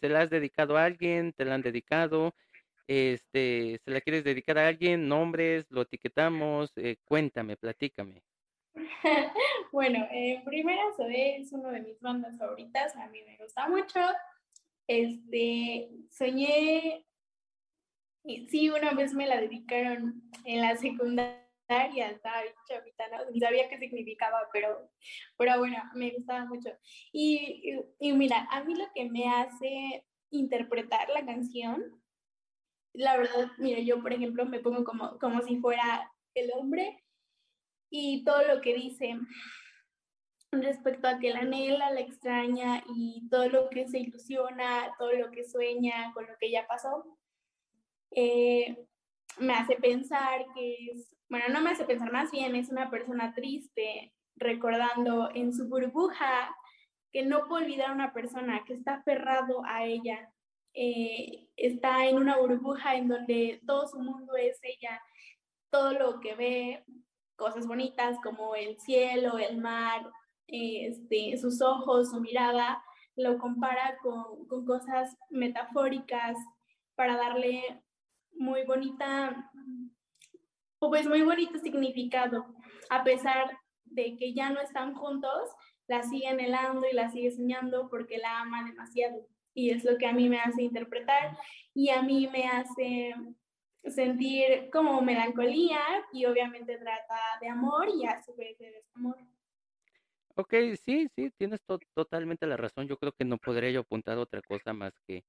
¿Se 0.00 0.08
la 0.08 0.22
has 0.22 0.30
dedicado 0.30 0.76
a 0.76 0.84
alguien? 0.84 1.32
¿Te 1.34 1.44
la 1.44 1.54
han 1.54 1.62
dedicado? 1.62 2.34
Este, 2.88 3.80
¿Se 3.84 3.90
la 3.92 4.00
quieres 4.00 4.24
dedicar 4.24 4.58
a 4.58 4.66
alguien? 4.66 5.06
¿Nombres? 5.06 5.66
¿Lo 5.70 5.82
etiquetamos? 5.82 6.72
Eh, 6.74 6.96
cuéntame, 7.04 7.56
platícame. 7.56 8.20
bueno, 9.72 10.06
eh, 10.10 10.42
primero 10.44 10.80
es 11.08 11.52
uno 11.52 11.70
de 11.70 11.80
mis 11.80 12.00
bandas 12.00 12.38
favoritas, 12.38 12.94
a 12.96 13.08
mí 13.08 13.20
me 13.26 13.36
gusta 13.36 13.68
mucho. 13.68 14.00
Este, 14.86 15.90
soñé, 16.10 17.06
sí, 18.48 18.70
una 18.70 18.92
vez 18.92 19.14
me 19.14 19.26
la 19.26 19.40
dedicaron 19.40 20.22
en 20.44 20.60
la 20.60 20.76
secundaria, 20.76 21.40
estaba 22.10 22.42
chavita, 22.68 23.04
¿no? 23.08 23.40
sabía 23.40 23.68
qué 23.68 23.78
significaba, 23.78 24.48
pero, 24.52 24.90
pero 25.36 25.58
bueno, 25.58 25.76
me 25.94 26.10
gustaba 26.10 26.44
mucho. 26.46 26.70
Y, 27.12 27.78
y 27.98 28.12
mira, 28.12 28.48
a 28.50 28.64
mí 28.64 28.74
lo 28.74 28.86
que 28.94 29.08
me 29.08 29.28
hace 29.28 30.04
interpretar 30.30 31.08
la 31.10 31.24
canción, 31.24 32.02
la 32.94 33.16
verdad, 33.16 33.50
mira, 33.58 33.80
yo 33.80 34.02
por 34.02 34.12
ejemplo 34.12 34.44
me 34.44 34.60
pongo 34.60 34.84
como, 34.84 35.18
como 35.18 35.40
si 35.42 35.56
fuera 35.58 36.10
el 36.34 36.50
hombre 36.54 37.01
y 37.94 38.24
todo 38.24 38.42
lo 38.48 38.62
que 38.62 38.74
dice 38.74 39.18
respecto 40.50 41.06
a 41.06 41.18
que 41.18 41.30
la 41.30 41.40
anhela, 41.40 41.90
la 41.90 42.00
extraña 42.00 42.82
y 42.94 43.28
todo 43.30 43.50
lo 43.50 43.68
que 43.68 43.86
se 43.86 43.98
ilusiona, 43.98 44.94
todo 44.98 45.12
lo 45.12 45.30
que 45.30 45.44
sueña 45.44 46.10
con 46.14 46.26
lo 46.26 46.32
que 46.40 46.50
ya 46.50 46.66
pasó, 46.66 47.18
eh, 48.10 48.86
me 49.38 49.52
hace 49.52 49.76
pensar 49.76 50.46
que 50.54 50.74
es, 50.90 51.14
bueno, 51.28 51.46
no 51.50 51.60
me 51.60 51.70
hace 51.70 51.84
pensar 51.84 52.10
más 52.10 52.30
bien, 52.30 52.56
es 52.56 52.70
una 52.70 52.90
persona 52.90 53.34
triste, 53.34 54.14
recordando 54.36 55.30
en 55.34 55.52
su 55.52 55.68
burbuja 55.68 56.56
que 57.12 57.26
no 57.26 57.46
puede 57.46 57.66
olvidar 57.66 57.90
a 57.90 57.94
una 57.94 58.14
persona 58.14 58.64
que 58.64 58.72
está 58.72 58.94
aferrado 58.94 59.62
a 59.66 59.84
ella, 59.84 60.32
eh, 60.72 61.46
está 61.56 62.06
en 62.06 62.16
una 62.16 62.38
burbuja 62.38 62.96
en 62.96 63.08
donde 63.08 63.60
todo 63.66 63.86
su 63.86 63.98
mundo 64.00 64.34
es 64.36 64.58
ella, 64.62 64.98
todo 65.70 65.92
lo 65.92 66.20
que 66.20 66.34
ve, 66.34 66.84
cosas 67.36 67.66
bonitas 67.66 68.16
como 68.22 68.54
el 68.54 68.78
cielo, 68.78 69.38
el 69.38 69.58
mar, 69.58 70.10
este, 70.46 71.36
sus 71.38 71.60
ojos, 71.62 72.10
su 72.10 72.20
mirada, 72.20 72.82
lo 73.16 73.38
compara 73.38 73.98
con, 74.02 74.46
con 74.46 74.64
cosas 74.64 75.16
metafóricas 75.30 76.36
para 76.94 77.16
darle 77.16 77.82
muy 78.34 78.64
bonita, 78.64 79.50
pues 80.78 81.06
muy 81.06 81.22
bonito 81.22 81.58
significado, 81.58 82.46
a 82.90 83.04
pesar 83.04 83.58
de 83.84 84.16
que 84.16 84.32
ya 84.34 84.50
no 84.50 84.60
están 84.60 84.94
juntos, 84.94 85.50
la 85.86 86.02
sigue 86.02 86.28
anhelando 86.28 86.86
y 86.90 86.94
la 86.94 87.10
sigue 87.10 87.30
soñando 87.30 87.88
porque 87.90 88.18
la 88.18 88.40
ama 88.40 88.64
demasiado. 88.64 89.26
Y 89.54 89.70
es 89.70 89.84
lo 89.84 89.98
que 89.98 90.06
a 90.06 90.12
mí 90.12 90.28
me 90.28 90.40
hace 90.40 90.62
interpretar 90.62 91.36
y 91.74 91.90
a 91.90 92.02
mí 92.02 92.28
me 92.28 92.48
hace 92.48 93.14
sentir 93.84 94.70
como 94.70 95.00
melancolía 95.02 95.80
y 96.12 96.24
obviamente 96.26 96.76
trata 96.78 97.18
de 97.40 97.48
amor 97.48 97.88
y 97.88 98.06
a 98.06 98.22
su 98.22 98.34
vez 98.34 98.58
de 98.58 98.70
desamor. 98.70 99.16
Ok, 100.34 100.54
sí, 100.82 101.08
sí, 101.14 101.30
tienes 101.36 101.60
totalmente 101.94 102.46
la 102.46 102.56
razón. 102.56 102.88
Yo 102.88 102.96
creo 102.96 103.12
que 103.12 103.24
no 103.24 103.36
podría 103.36 103.70
yo 103.70 103.80
apuntar 103.80 104.16
otra 104.18 104.40
cosa 104.42 104.72
más 104.72 104.92
que 105.06 105.24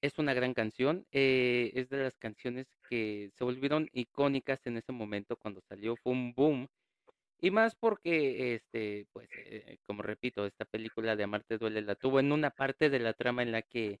es 0.00 0.18
una 0.18 0.34
gran 0.34 0.54
canción. 0.54 1.06
Eh, 1.10 1.72
es 1.74 1.88
de 1.88 2.04
las 2.04 2.16
canciones 2.18 2.66
que 2.88 3.30
se 3.36 3.44
volvieron 3.44 3.88
icónicas 3.92 4.60
en 4.66 4.76
ese 4.76 4.92
momento 4.92 5.36
cuando 5.36 5.60
salió. 5.68 5.96
Fue 5.96 6.12
un 6.12 6.32
boom. 6.34 6.68
Y 7.40 7.50
más 7.50 7.74
porque, 7.74 8.54
este, 8.54 9.06
pues, 9.12 9.28
eh, 9.36 9.78
como 9.86 10.02
repito, 10.02 10.46
esta 10.46 10.64
película 10.64 11.16
de 11.16 11.24
Amarte 11.24 11.58
Duele 11.58 11.82
la 11.82 11.94
tuvo 11.94 12.20
en 12.20 12.32
una 12.32 12.50
parte 12.50 12.90
de 12.90 13.00
la 13.00 13.14
trama 13.14 13.42
en 13.42 13.52
la 13.52 13.62
que 13.62 14.00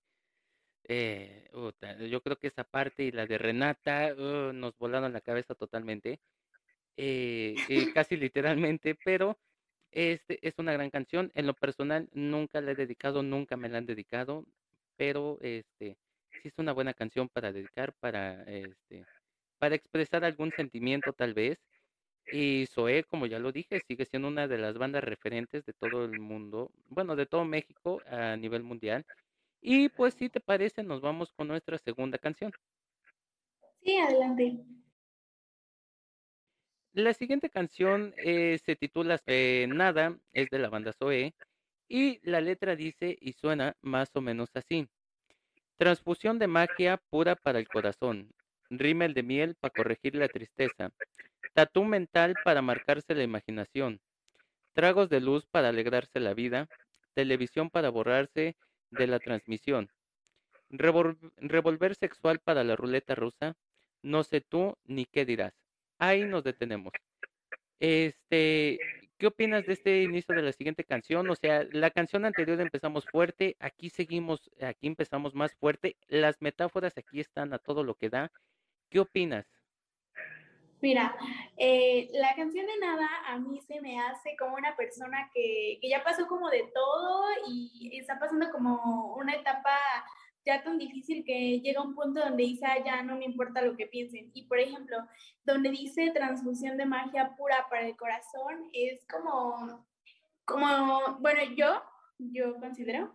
eh, 0.86 1.50
yo 2.10 2.20
creo 2.22 2.36
que 2.38 2.48
esa 2.48 2.64
parte 2.64 3.04
y 3.04 3.12
la 3.12 3.26
de 3.26 3.38
Renata 3.38 4.14
uh, 4.16 4.52
nos 4.52 4.76
volaron 4.78 5.12
la 5.12 5.20
cabeza 5.20 5.54
totalmente, 5.54 6.20
eh, 6.96 7.54
eh, 7.68 7.76
casi 7.94 8.16
literalmente, 8.16 8.94
pero 9.04 9.38
este 9.90 10.38
es 10.46 10.54
una 10.58 10.72
gran 10.72 10.90
canción. 10.90 11.30
En 11.34 11.46
lo 11.46 11.54
personal 11.54 12.08
nunca 12.12 12.60
la 12.60 12.72
he 12.72 12.74
dedicado, 12.74 13.22
nunca 13.22 13.56
me 13.56 13.68
la 13.68 13.78
han 13.78 13.86
dedicado, 13.86 14.44
pero 14.96 15.38
este 15.40 15.96
sí 16.42 16.48
es 16.48 16.54
una 16.58 16.72
buena 16.72 16.94
canción 16.94 17.28
para 17.28 17.52
dedicar, 17.52 17.94
para 18.00 18.42
este, 18.44 19.04
para 19.58 19.76
expresar 19.76 20.24
algún 20.24 20.52
sentimiento 20.52 21.12
tal 21.12 21.34
vez. 21.34 21.58
Y 22.32 22.66
Zoé, 22.68 23.04
como 23.04 23.26
ya 23.26 23.38
lo 23.38 23.52
dije, 23.52 23.80
sigue 23.86 24.06
siendo 24.06 24.28
una 24.28 24.48
de 24.48 24.58
las 24.58 24.78
bandas 24.78 25.04
referentes 25.04 25.64
de 25.66 25.74
todo 25.74 26.04
el 26.06 26.20
mundo, 26.20 26.72
bueno, 26.88 27.16
de 27.16 27.26
todo 27.26 27.44
México 27.44 28.00
a 28.06 28.36
nivel 28.36 28.62
mundial. 28.62 29.04
Y 29.66 29.88
pues 29.88 30.12
si 30.12 30.28
te 30.28 30.40
parece, 30.40 30.82
nos 30.82 31.00
vamos 31.00 31.32
con 31.32 31.48
nuestra 31.48 31.78
segunda 31.78 32.18
canción. 32.18 32.52
Sí, 33.82 33.96
adelante. 33.96 34.58
La 36.92 37.14
siguiente 37.14 37.48
canción 37.48 38.12
eh, 38.18 38.60
se 38.62 38.76
titula 38.76 39.18
eh, 39.24 39.64
Nada, 39.70 40.18
es 40.34 40.50
de 40.50 40.58
la 40.58 40.68
banda 40.68 40.92
Zoe, 40.92 41.34
y 41.88 42.20
la 42.28 42.42
letra 42.42 42.76
dice 42.76 43.16
y 43.18 43.32
suena 43.32 43.74
más 43.80 44.10
o 44.12 44.20
menos 44.20 44.50
así. 44.52 44.86
Transfusión 45.78 46.38
de 46.38 46.46
magia 46.46 46.98
pura 47.08 47.34
para 47.34 47.58
el 47.58 47.66
corazón, 47.66 48.32
rímel 48.68 49.14
de 49.14 49.22
miel 49.22 49.54
para 49.54 49.72
corregir 49.72 50.14
la 50.14 50.28
tristeza, 50.28 50.92
tatú 51.54 51.84
mental 51.84 52.34
para 52.44 52.60
marcarse 52.60 53.14
la 53.14 53.22
imaginación, 53.22 54.02
tragos 54.74 55.08
de 55.08 55.20
luz 55.20 55.46
para 55.46 55.70
alegrarse 55.70 56.20
la 56.20 56.34
vida, 56.34 56.68
televisión 57.14 57.70
para 57.70 57.88
borrarse 57.88 58.58
de 58.94 59.06
la 59.06 59.18
transmisión. 59.18 59.90
revolver 60.70 61.94
sexual 61.94 62.40
para 62.40 62.64
la 62.64 62.76
ruleta 62.76 63.14
rusa. 63.14 63.56
No 64.02 64.24
sé 64.24 64.40
tú 64.40 64.76
ni 64.84 65.06
qué 65.06 65.24
dirás. 65.24 65.54
Ahí 65.98 66.24
nos 66.24 66.44
detenemos. 66.44 66.92
Este, 67.80 68.78
¿qué 69.18 69.26
opinas 69.26 69.66
de 69.66 69.74
este 69.74 70.02
inicio 70.02 70.34
de 70.34 70.42
la 70.42 70.52
siguiente 70.52 70.84
canción? 70.84 71.28
O 71.30 71.34
sea, 71.34 71.66
la 71.72 71.90
canción 71.90 72.24
anterior 72.24 72.60
empezamos 72.60 73.04
fuerte, 73.06 73.56
aquí 73.60 73.90
seguimos, 73.90 74.50
aquí 74.60 74.86
empezamos 74.86 75.34
más 75.34 75.54
fuerte. 75.54 75.96
Las 76.08 76.40
metáforas 76.40 76.96
aquí 76.98 77.20
están 77.20 77.52
a 77.52 77.58
todo 77.58 77.84
lo 77.84 77.94
que 77.94 78.10
da. 78.10 78.32
¿Qué 78.90 79.00
opinas? 79.00 79.46
Mira, 80.80 81.16
eh, 81.56 82.10
la 82.12 82.34
canción 82.34 82.66
de 82.66 82.78
Nada 82.78 83.08
a 83.26 83.38
mí 83.38 83.60
se 83.62 83.80
me 83.80 83.98
hace 84.00 84.36
como 84.38 84.56
una 84.56 84.76
persona 84.76 85.30
que, 85.32 85.78
que, 85.80 85.88
ya 85.88 86.04
pasó 86.04 86.26
como 86.26 86.50
de 86.50 86.70
todo 86.74 87.24
y 87.48 87.96
está 87.98 88.18
pasando 88.18 88.50
como 88.50 89.14
una 89.14 89.34
etapa 89.34 89.70
ya 90.46 90.62
tan 90.62 90.78
difícil 90.78 91.24
que 91.24 91.60
llega 91.60 91.82
un 91.82 91.94
punto 91.94 92.20
donde 92.20 92.44
dice, 92.44 92.66
ah, 92.66 92.82
ya 92.84 93.02
no 93.02 93.16
me 93.16 93.24
importa 93.24 93.62
lo 93.62 93.76
que 93.76 93.86
piensen. 93.86 94.30
Y 94.34 94.44
por 94.44 94.58
ejemplo, 94.58 94.98
donde 95.44 95.70
dice 95.70 96.10
transfusión 96.10 96.76
de 96.76 96.86
magia 96.86 97.34
pura 97.36 97.66
para 97.70 97.86
el 97.86 97.96
corazón, 97.96 98.68
es 98.72 99.06
como, 99.06 99.86
como, 100.44 101.16
bueno, 101.20 101.40
yo, 101.56 101.82
yo 102.18 102.56
considero 102.56 103.14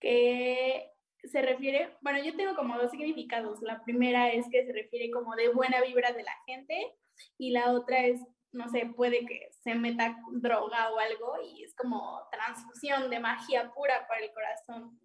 que 0.00 0.90
se 1.30 1.42
refiere, 1.42 1.96
bueno, 2.00 2.22
yo 2.22 2.34
tengo 2.36 2.54
como 2.54 2.78
dos 2.78 2.90
significados. 2.90 3.60
La 3.62 3.82
primera 3.82 4.30
es 4.32 4.46
que 4.50 4.64
se 4.64 4.72
refiere 4.72 5.10
como 5.10 5.34
de 5.36 5.48
buena 5.48 5.80
vibra 5.82 6.12
de 6.12 6.22
la 6.22 6.36
gente 6.46 6.94
y 7.38 7.50
la 7.50 7.72
otra 7.72 8.04
es, 8.06 8.20
no 8.52 8.68
sé, 8.68 8.86
puede 8.86 9.26
que 9.26 9.48
se 9.62 9.74
meta 9.74 10.16
droga 10.32 10.92
o 10.92 10.98
algo 10.98 11.34
y 11.42 11.64
es 11.64 11.74
como 11.74 12.20
transfusión 12.30 13.10
de 13.10 13.20
magia 13.20 13.72
pura 13.74 14.06
para 14.08 14.24
el 14.24 14.32
corazón. 14.32 15.00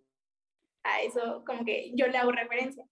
A 0.84 1.02
eso 1.02 1.44
como 1.46 1.66
que 1.66 1.92
yo 1.96 2.08
le 2.08 2.18
hago 2.18 2.32
referencia. 2.32 2.86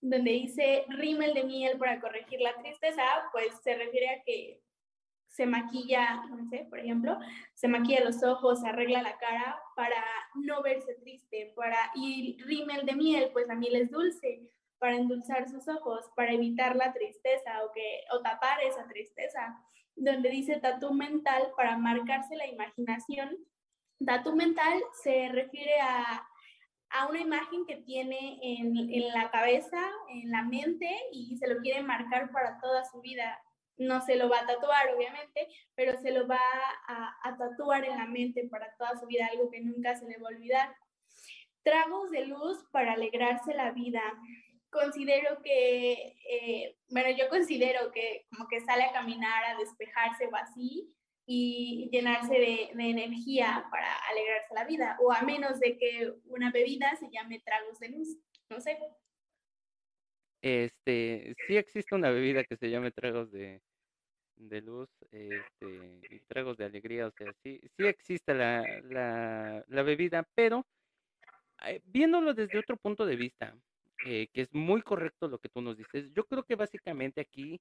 Donde 0.00 0.32
dice 0.32 0.84
rímel 0.88 1.32
de 1.34 1.44
miel 1.44 1.78
para 1.78 2.00
corregir 2.00 2.40
la 2.40 2.56
tristeza, 2.56 3.04
pues 3.32 3.52
se 3.62 3.74
refiere 3.76 4.10
a 4.10 4.22
que 4.24 4.60
se 5.32 5.46
maquilla, 5.46 6.26
no 6.26 6.46
sé, 6.48 6.66
por 6.68 6.78
ejemplo, 6.78 7.18
se 7.54 7.66
maquilla 7.66 8.04
los 8.04 8.22
ojos, 8.22 8.62
arregla 8.64 9.02
la 9.02 9.16
cara 9.16 9.58
para 9.74 10.04
no 10.34 10.62
verse 10.62 10.94
triste, 10.96 11.54
para 11.56 11.90
y 11.94 12.36
rímel 12.42 12.84
de 12.84 12.94
miel, 12.94 13.30
pues 13.32 13.46
la 13.48 13.54
miel 13.54 13.76
es 13.76 13.90
dulce, 13.90 14.42
para 14.78 14.96
endulzar 14.96 15.48
sus 15.48 15.66
ojos, 15.68 16.04
para 16.16 16.32
evitar 16.32 16.76
la 16.76 16.92
tristeza 16.92 17.64
o, 17.64 17.72
que, 17.72 18.00
o 18.12 18.20
tapar 18.20 18.62
esa 18.62 18.86
tristeza, 18.86 19.58
donde 19.96 20.28
dice 20.28 20.60
tatu 20.60 20.92
mental 20.92 21.52
para 21.56 21.78
marcarse 21.78 22.36
la 22.36 22.46
imaginación. 22.46 23.38
Tatu 24.04 24.36
mental 24.36 24.82
se 25.02 25.30
refiere 25.30 25.80
a, 25.80 26.28
a 26.90 27.06
una 27.06 27.20
imagen 27.20 27.64
que 27.64 27.76
tiene 27.76 28.38
en, 28.42 28.76
en, 28.76 29.08
la 29.14 29.30
cabeza, 29.30 29.80
en 30.10 30.30
la 30.30 30.42
mente 30.42 30.90
y 31.10 31.38
se 31.38 31.48
lo 31.48 31.60
quiere 31.62 31.82
marcar 31.82 32.30
para 32.32 32.60
toda 32.60 32.84
su 32.84 33.00
vida. 33.00 33.40
No 33.86 34.00
se 34.00 34.16
lo 34.16 34.28
va 34.28 34.40
a 34.40 34.46
tatuar, 34.46 34.94
obviamente, 34.94 35.48
pero 35.74 35.98
se 36.00 36.10
lo 36.10 36.26
va 36.26 36.40
a, 36.86 37.36
tatuar 37.38 37.84
en 37.84 37.96
la 37.96 38.06
mente 38.06 38.48
para 38.48 38.74
toda 38.76 38.98
su 38.98 39.06
vida, 39.06 39.28
algo 39.30 39.50
que 39.50 39.60
nunca 39.60 39.94
se 39.96 40.06
le 40.06 40.18
va 40.18 40.28
a 40.28 40.34
olvidar. 40.34 40.76
Tragos 41.62 42.10
de 42.10 42.26
luz 42.26 42.64
para 42.72 42.94
alegrarse 42.94 43.54
la 43.54 43.70
vida. 43.72 44.02
Considero 44.70 45.42
que, 45.42 46.16
eh, 46.28 46.76
bueno, 46.88 47.10
yo 47.10 47.28
considero 47.28 47.92
que 47.92 48.26
como 48.30 48.48
que 48.48 48.60
sale 48.60 48.84
a 48.84 48.92
caminar, 48.92 49.44
a 49.44 49.58
despejarse 49.58 50.26
o 50.26 50.36
así, 50.36 50.94
y 51.26 51.88
llenarse 51.92 52.34
de, 52.34 52.70
de, 52.74 52.90
energía 52.90 53.66
para 53.70 53.94
alegrarse 54.10 54.54
la 54.54 54.64
vida, 54.64 54.96
o 55.00 55.12
a 55.12 55.22
menos 55.22 55.60
de 55.60 55.78
que 55.78 56.12
una 56.24 56.50
bebida 56.50 56.96
se 56.96 57.10
llame 57.10 57.40
tragos 57.40 57.78
de 57.78 57.90
luz, 57.90 58.18
no 58.50 58.60
sé. 58.60 58.78
Este, 60.42 61.36
sí 61.46 61.56
existe 61.56 61.94
una 61.94 62.10
bebida 62.10 62.42
que 62.42 62.56
se 62.56 62.68
llame 62.68 62.90
tragos 62.90 63.30
de, 63.30 63.62
de 64.48 64.60
luz 64.60 64.88
este, 65.10 66.00
y 66.10 66.20
tragos 66.20 66.56
de 66.56 66.64
alegría, 66.64 67.06
o 67.06 67.12
sea, 67.12 67.32
sí, 67.42 67.60
sí 67.76 67.86
existe 67.86 68.34
la, 68.34 68.64
la, 68.84 69.64
la 69.68 69.82
bebida, 69.82 70.26
pero 70.34 70.66
eh, 71.66 71.80
viéndolo 71.84 72.34
desde 72.34 72.58
otro 72.58 72.76
punto 72.76 73.06
de 73.06 73.16
vista, 73.16 73.54
eh, 74.04 74.28
que 74.32 74.42
es 74.42 74.52
muy 74.52 74.82
correcto 74.82 75.28
lo 75.28 75.38
que 75.38 75.48
tú 75.48 75.60
nos 75.62 75.76
dices, 75.76 76.12
yo 76.12 76.24
creo 76.24 76.42
que 76.44 76.56
básicamente 76.56 77.20
aquí, 77.20 77.60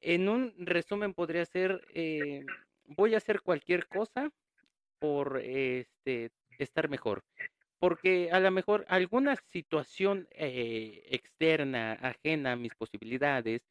en 0.00 0.28
un 0.28 0.54
resumen 0.58 1.14
podría 1.14 1.44
ser, 1.44 1.86
eh, 1.94 2.44
voy 2.84 3.14
a 3.14 3.18
hacer 3.18 3.40
cualquier 3.42 3.86
cosa 3.86 4.30
por 4.98 5.40
este, 5.42 6.30
estar 6.58 6.88
mejor. 6.88 7.24
Porque 7.78 8.30
a 8.30 8.40
lo 8.40 8.50
mejor 8.50 8.86
alguna 8.88 9.36
situación 9.36 10.26
externa, 10.30 11.92
ajena 11.92 12.52
a 12.52 12.56
mis 12.56 12.74
posibilidades, 12.74 13.62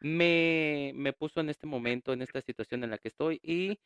me, 0.00 0.92
me 0.94 1.12
puso 1.12 1.40
en 1.40 1.50
este 1.50 1.66
momento, 1.66 2.12
en 2.12 2.22
esta 2.22 2.40
situación 2.42 2.84
en 2.84 2.90
la 2.90 2.98
que 2.98 3.08
estoy 3.08 3.40
y 3.42 3.78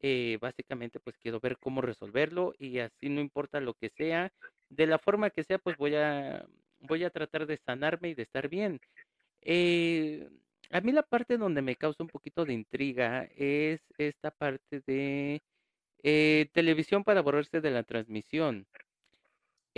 eh, 0.00 0.38
básicamente 0.40 1.00
pues 1.00 1.16
quiero 1.18 1.40
ver 1.40 1.58
cómo 1.58 1.80
resolverlo 1.80 2.54
y 2.58 2.78
así 2.78 3.08
no 3.08 3.20
importa 3.20 3.60
lo 3.60 3.74
que 3.74 3.90
sea, 3.90 4.32
de 4.68 4.86
la 4.86 4.98
forma 4.98 5.30
que 5.30 5.44
sea 5.44 5.58
pues 5.58 5.76
voy 5.76 5.96
a, 5.96 6.46
voy 6.80 7.04
a 7.04 7.10
tratar 7.10 7.46
de 7.46 7.58
sanarme 7.58 8.10
y 8.10 8.14
de 8.14 8.22
estar 8.22 8.48
bien. 8.48 8.80
Eh, 9.42 10.28
a 10.70 10.80
mí 10.80 10.92
la 10.92 11.02
parte 11.02 11.38
donde 11.38 11.62
me 11.62 11.76
causa 11.76 12.02
un 12.02 12.10
poquito 12.10 12.44
de 12.44 12.54
intriga 12.54 13.28
es 13.36 13.80
esta 13.98 14.30
parte 14.30 14.82
de 14.86 15.42
eh, 16.02 16.48
televisión 16.52 17.04
para 17.04 17.22
borrarse 17.22 17.60
de 17.60 17.70
la 17.70 17.82
transmisión. 17.84 18.66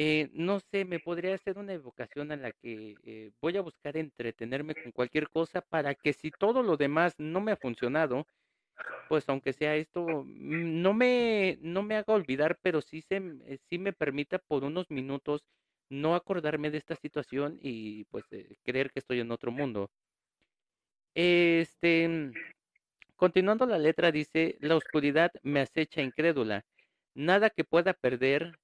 Eh, 0.02 0.30
no 0.32 0.60
sé, 0.60 0.86
me 0.86 0.98
podría 0.98 1.34
hacer 1.34 1.58
una 1.58 1.74
evocación 1.74 2.32
en 2.32 2.40
la 2.40 2.52
que 2.52 2.94
eh, 3.04 3.32
voy 3.42 3.58
a 3.58 3.60
buscar 3.60 3.98
entretenerme 3.98 4.74
con 4.74 4.92
cualquier 4.92 5.28
cosa 5.28 5.60
para 5.60 5.94
que 5.94 6.14
si 6.14 6.30
todo 6.30 6.62
lo 6.62 6.78
demás 6.78 7.16
no 7.18 7.42
me 7.42 7.52
ha 7.52 7.56
funcionado, 7.56 8.26
pues 9.08 9.28
aunque 9.28 9.52
sea 9.52 9.76
esto, 9.76 10.24
mm, 10.24 10.80
no 10.80 10.94
me, 10.94 11.58
no 11.60 11.82
me 11.82 11.96
haga 11.96 12.14
olvidar, 12.14 12.58
pero 12.62 12.80
sí, 12.80 13.02
se, 13.02 13.16
eh, 13.16 13.58
sí 13.68 13.78
me 13.78 13.92
permita 13.92 14.38
por 14.38 14.64
unos 14.64 14.88
minutos 14.90 15.42
no 15.90 16.14
acordarme 16.14 16.70
de 16.70 16.78
esta 16.78 16.96
situación 16.96 17.58
y 17.60 18.04
pues 18.04 18.24
creer 18.64 18.90
que 18.92 19.00
estoy 19.00 19.20
en 19.20 19.30
otro 19.32 19.50
mundo. 19.52 19.90
Este, 21.14 22.08
mm, 22.08 22.32
continuando 23.16 23.66
la 23.66 23.78
letra 23.78 24.10
dice, 24.10 24.56
la 24.60 24.76
oscuridad 24.76 25.30
me 25.42 25.60
acecha 25.60 26.00
incrédula, 26.00 26.64
nada 27.14 27.50
que 27.50 27.64
pueda 27.64 27.92
perder, 27.92 28.54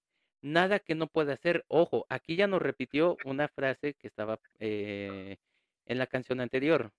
nada 0.47 0.79
que 0.79 0.95
no 0.95 1.09
pueda 1.09 1.35
hacer. 1.35 1.65
Ojo, 1.69 2.07
aquí 2.09 2.37
ya 2.37 2.47
nos 2.47 2.63
repitió 2.63 3.17
una 3.25 3.49
frase 3.49 3.95
que 3.95 4.07
estaba 4.07 4.39
eh, 4.61 5.37
en 5.87 5.99
la 5.99 6.07
canción 6.07 6.41
anterior. 6.41 6.93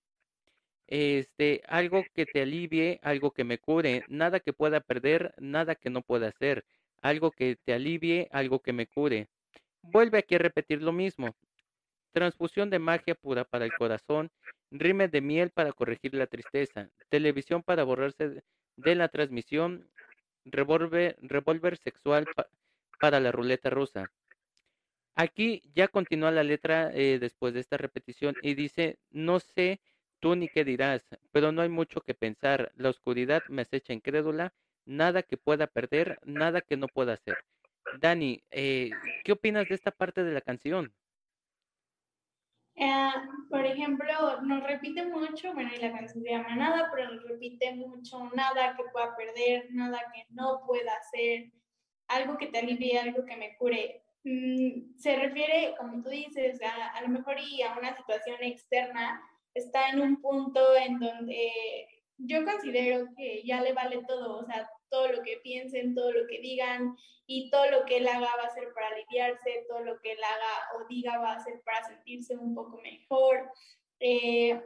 Este, 0.86 1.62
algo 1.66 2.04
que 2.14 2.26
te 2.26 2.42
alivie, 2.42 3.00
algo 3.02 3.32
que 3.32 3.44
me 3.44 3.58
cure, 3.58 4.04
nada 4.08 4.40
que 4.40 4.52
pueda 4.52 4.80
perder, 4.80 5.34
nada 5.38 5.74
que 5.74 5.90
no 5.90 6.02
pueda 6.02 6.28
hacer, 6.28 6.64
algo 7.02 7.30
que 7.30 7.56
te 7.56 7.72
alivie, 7.74 8.28
algo 8.32 8.60
que 8.60 8.72
me 8.72 8.86
cure. 8.86 9.28
Vuelve 9.82 10.18
aquí 10.18 10.34
a 10.34 10.38
repetir 10.38 10.82
lo 10.82 10.92
mismo. 10.92 11.34
Transfusión 12.12 12.70
de 12.70 12.78
magia 12.78 13.14
pura 13.14 13.44
para 13.44 13.64
el 13.64 13.72
corazón, 13.72 14.30
rime 14.70 15.08
de 15.08 15.20
miel 15.20 15.50
para 15.50 15.72
corregir 15.72 16.14
la 16.14 16.26
tristeza, 16.26 16.90
televisión 17.08 17.62
para 17.62 17.84
borrarse 17.84 18.42
de 18.76 18.94
la 18.94 19.08
transmisión, 19.08 19.90
revólver 20.44 21.76
sexual 21.78 22.26
para 22.34 22.48
la 23.00 23.32
ruleta 23.32 23.70
rusa. 23.70 24.10
Aquí 25.14 25.62
ya 25.74 25.88
continúa 25.88 26.30
la 26.30 26.44
letra 26.44 26.90
eh, 26.92 27.18
después 27.18 27.54
de 27.54 27.60
esta 27.60 27.76
repetición 27.76 28.36
y 28.42 28.54
dice, 28.54 28.98
no 29.10 29.40
sé 29.40 29.80
tú 30.20 30.36
ni 30.36 30.48
qué 30.48 30.64
dirás, 30.64 31.08
pero 31.32 31.50
no 31.52 31.62
hay 31.62 31.68
mucho 31.68 32.00
que 32.00 32.14
pensar. 32.14 32.72
La 32.76 32.90
oscuridad 32.90 33.42
me 33.48 33.62
acecha 33.62 33.92
incrédula, 33.92 34.52
nada 34.84 35.22
que 35.22 35.36
pueda 35.36 35.66
perder, 35.66 36.18
nada 36.24 36.60
que 36.60 36.76
no 36.76 36.86
pueda 36.88 37.14
hacer. 37.14 37.36
Dani, 37.98 38.42
eh, 38.50 38.90
¿qué 39.24 39.32
opinas 39.32 39.68
de 39.68 39.74
esta 39.74 39.90
parte 39.90 40.22
de 40.22 40.32
la 40.32 40.40
canción? 40.40 40.94
Eh, 42.76 43.10
por 43.50 43.64
ejemplo, 43.64 44.40
nos 44.42 44.62
repite 44.62 45.04
mucho, 45.04 45.52
bueno, 45.52 45.70
y 45.74 45.80
la 45.80 45.90
canción 45.90 46.22
se 46.22 46.30
llama 46.30 46.54
Nada, 46.54 46.90
pero 46.94 47.12
nos 47.12 47.24
repite 47.24 47.74
mucho 47.74 48.30
nada 48.36 48.76
que 48.76 48.84
pueda 48.92 49.16
perder, 49.16 49.66
nada 49.70 49.98
que 50.14 50.26
no 50.30 50.62
pueda 50.64 50.92
hacer, 50.94 51.50
algo 52.08 52.36
que 52.38 52.48
te 52.48 52.58
alivie, 52.58 52.98
algo 52.98 53.24
que 53.24 53.36
me 53.36 53.56
cure. 53.56 54.02
Mm, 54.24 54.96
se 54.96 55.16
refiere, 55.16 55.74
como 55.78 56.02
tú 56.02 56.10
dices, 56.10 56.60
a, 56.62 56.88
a 56.88 57.02
lo 57.02 57.08
mejor 57.08 57.36
y 57.38 57.62
a 57.62 57.78
una 57.78 57.96
situación 57.96 58.38
externa, 58.42 59.22
está 59.54 59.88
en 59.90 60.00
un 60.00 60.20
punto 60.20 60.76
en 60.76 60.98
donde 60.98 61.52
yo 62.18 62.44
considero 62.44 63.06
que 63.16 63.42
ya 63.44 63.62
le 63.62 63.72
vale 63.72 64.02
todo, 64.06 64.38
o 64.38 64.44
sea, 64.44 64.68
todo 64.90 65.12
lo 65.12 65.22
que 65.22 65.38
piensen, 65.42 65.94
todo 65.94 66.12
lo 66.12 66.26
que 66.26 66.40
digan 66.40 66.96
y 67.26 67.50
todo 67.50 67.70
lo 67.70 67.84
que 67.84 67.98
él 67.98 68.08
haga 68.08 68.36
va 68.36 68.44
a 68.44 68.54
ser 68.54 68.72
para 68.74 68.88
aliviarse, 68.88 69.66
todo 69.68 69.80
lo 69.80 70.00
que 70.00 70.12
él 70.12 70.18
haga 70.24 70.78
o 70.78 70.88
diga 70.88 71.18
va 71.18 71.32
a 71.32 71.40
ser 71.40 71.60
para 71.62 71.84
sentirse 71.84 72.36
un 72.36 72.54
poco 72.54 72.80
mejor. 72.82 73.50
Eh, 74.00 74.60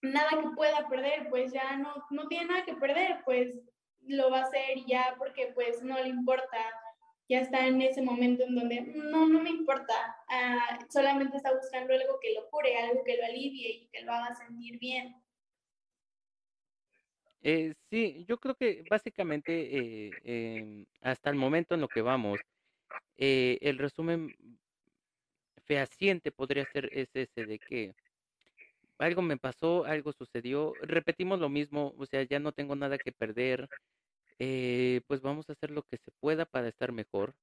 nada 0.00 0.30
que 0.30 0.48
pueda 0.56 0.88
perder, 0.88 1.28
pues 1.30 1.52
ya 1.52 1.76
no, 1.76 1.94
no 2.10 2.26
tiene 2.28 2.46
nada 2.46 2.64
que 2.64 2.74
perder, 2.74 3.20
pues 3.24 3.54
lo 4.06 4.30
va 4.30 4.40
a 4.40 4.42
hacer 4.44 4.84
ya 4.86 5.14
porque 5.18 5.52
pues 5.54 5.82
no 5.82 5.98
le 5.98 6.08
importa, 6.08 6.58
ya 7.28 7.40
está 7.40 7.66
en 7.66 7.80
ese 7.80 8.02
momento 8.02 8.44
en 8.44 8.54
donde 8.54 8.80
no, 8.82 9.26
no 9.26 9.40
me 9.40 9.50
importa, 9.50 9.94
ah, 10.28 10.78
solamente 10.90 11.36
está 11.36 11.54
buscando 11.54 11.92
algo 11.94 12.18
que 12.20 12.34
lo 12.34 12.48
cure, 12.50 12.76
algo 12.76 13.02
que 13.04 13.16
lo 13.16 13.24
alivie 13.24 13.68
y 13.68 13.88
que 13.88 14.02
lo 14.02 14.12
haga 14.12 14.34
sentir 14.34 14.78
bien. 14.78 15.14
Eh, 17.44 17.74
sí, 17.90 18.24
yo 18.28 18.38
creo 18.38 18.54
que 18.54 18.84
básicamente 18.88 20.06
eh, 20.06 20.10
em, 20.24 20.86
hasta 21.00 21.30
el 21.30 21.36
momento 21.36 21.74
en 21.74 21.80
lo 21.80 21.88
que 21.88 22.00
vamos, 22.00 22.38
eh, 23.16 23.58
el 23.62 23.78
resumen 23.78 24.36
fehaciente 25.64 26.30
podría 26.30 26.64
ser 26.66 26.88
ese 26.92 27.28
de 27.34 27.58
que 27.58 27.94
algo 29.02 29.22
me 29.22 29.36
pasó, 29.36 29.84
algo 29.84 30.12
sucedió, 30.12 30.74
repetimos 30.82 31.40
lo 31.40 31.48
mismo, 31.48 31.94
o 31.98 32.06
sea, 32.06 32.22
ya 32.22 32.38
no 32.38 32.52
tengo 32.52 32.76
nada 32.76 32.98
que 32.98 33.12
perder, 33.12 33.68
eh, 34.38 35.00
pues 35.06 35.20
vamos 35.22 35.48
a 35.48 35.52
hacer 35.52 35.70
lo 35.70 35.82
que 35.82 35.98
se 35.98 36.10
pueda 36.20 36.44
para 36.46 36.68
estar 36.68 36.92
mejor. 36.92 37.34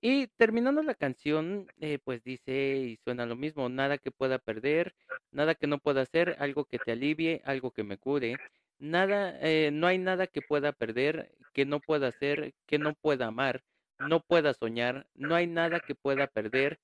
Y 0.00 0.26
terminando 0.36 0.82
la 0.82 0.94
canción, 0.94 1.68
eh, 1.80 1.98
pues 2.02 2.24
dice 2.24 2.76
y 2.76 2.96
suena 3.04 3.26
lo 3.26 3.36
mismo, 3.36 3.68
nada 3.68 3.98
que 3.98 4.10
pueda 4.10 4.38
perder, 4.38 4.94
nada 5.30 5.54
que 5.54 5.66
no 5.68 5.78
pueda 5.78 6.02
hacer, 6.02 6.36
algo 6.40 6.64
que 6.64 6.78
te 6.78 6.92
alivie, 6.92 7.42
algo 7.44 7.70
que 7.70 7.84
me 7.84 7.98
cure, 7.98 8.36
nada, 8.78 9.38
eh, 9.40 9.70
no 9.72 9.86
hay 9.86 9.98
nada 9.98 10.26
que 10.26 10.42
pueda 10.42 10.72
perder, 10.72 11.34
que 11.52 11.66
no 11.66 11.80
pueda 11.80 12.08
hacer, 12.08 12.54
que 12.66 12.78
no 12.78 12.94
pueda 12.94 13.26
amar, 13.26 13.62
no 13.98 14.20
pueda 14.20 14.54
soñar, 14.54 15.06
no 15.14 15.34
hay 15.36 15.46
nada 15.46 15.80
que 15.80 15.94
pueda 15.94 16.26
perder, 16.26 16.80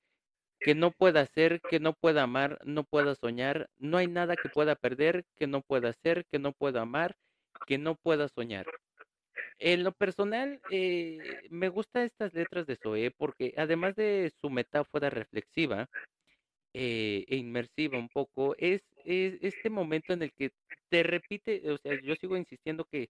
que 0.61 0.75
no 0.75 0.90
pueda 0.90 1.21
hacer, 1.21 1.61
que 1.71 1.81
no 1.81 1.92
pueda 1.92 2.23
amar, 2.23 2.59
no 2.64 2.85
pueda 2.85 3.14
soñar, 3.14 3.71
no 3.79 3.97
hay 3.99 4.07
nada 4.07 4.37
que 4.37 4.49
pueda 4.49 4.75
perder, 4.75 5.25
que 5.37 5.47
no 5.47 5.62
pueda 5.62 5.90
hacer, 5.90 6.25
que 6.27 6.38
no 6.38 6.53
pueda 6.53 6.83
amar, 6.83 7.16
que 7.66 7.79
no 7.79 7.94
pueda 7.94 8.29
soñar. 8.29 8.66
En 9.59 9.83
lo 9.83 9.92
personal, 9.92 10.61
eh, 10.71 11.49
me 11.51 11.68
gustan 11.68 12.05
estas 12.05 12.33
letras 12.35 12.66
de 12.66 12.77
Zoé 12.77 13.11
porque 13.11 13.55
además 13.57 13.97
de 13.97 14.33
su 14.40 14.51
metáfora 14.51 15.11
reflexiva 15.11 15.88
eh, 16.75 17.25
e 17.29 17.37
inmersiva 17.37 17.99
un 17.99 18.09
poco, 18.09 18.55
es, 18.59 18.83
este 19.05 19.71
momento 19.71 20.12
en 20.12 20.23
el 20.23 20.33
que 20.33 20.53
te 20.90 21.03
repite, 21.03 21.71
o 21.71 21.79
sea, 21.79 22.01
yo 22.03 22.14
sigo 22.16 22.37
insistiendo 22.37 22.85
que 22.85 23.09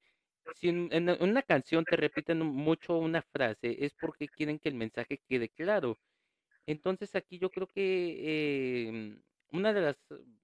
si 0.55 0.69
en, 0.69 1.11
una 1.21 1.43
canción 1.43 1.85
te 1.85 1.97
repiten 1.97 2.39
mucho 2.39 2.97
una 2.97 3.23
frase, 3.23 3.85
es 3.85 3.93
porque 4.01 4.29
quieren 4.29 4.59
que 4.59 4.69
el 4.71 4.75
mensaje 4.75 5.21
quede 5.29 5.49
claro. 5.51 5.99
Entonces 6.69 7.15
aquí 7.17 7.39
yo 7.41 7.51
creo 7.51 7.67
que 7.69 8.89
eh, 8.91 9.23
una 9.53 9.73
de 9.75 9.81
las 9.83 9.97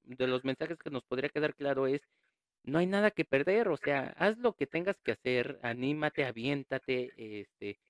de 0.05 0.27
los 0.29 0.45
mensajes 0.45 0.79
que 0.79 0.91
nos 0.91 1.05
podría 1.05 1.29
quedar 1.31 1.55
claro 1.55 1.87
es 1.87 2.03
no 2.65 2.79
hay 2.79 2.87
nada 2.89 3.11
que 3.13 3.25
perder, 3.27 3.69
o 3.69 3.77
sea, 3.79 4.15
haz 4.19 4.39
lo 4.39 4.55
que 4.57 4.67
tengas 4.69 4.97
que 5.03 5.13
hacer, 5.13 5.61
anímate, 5.63 6.25
aviéntate, 6.27 7.41
este, 7.43 7.81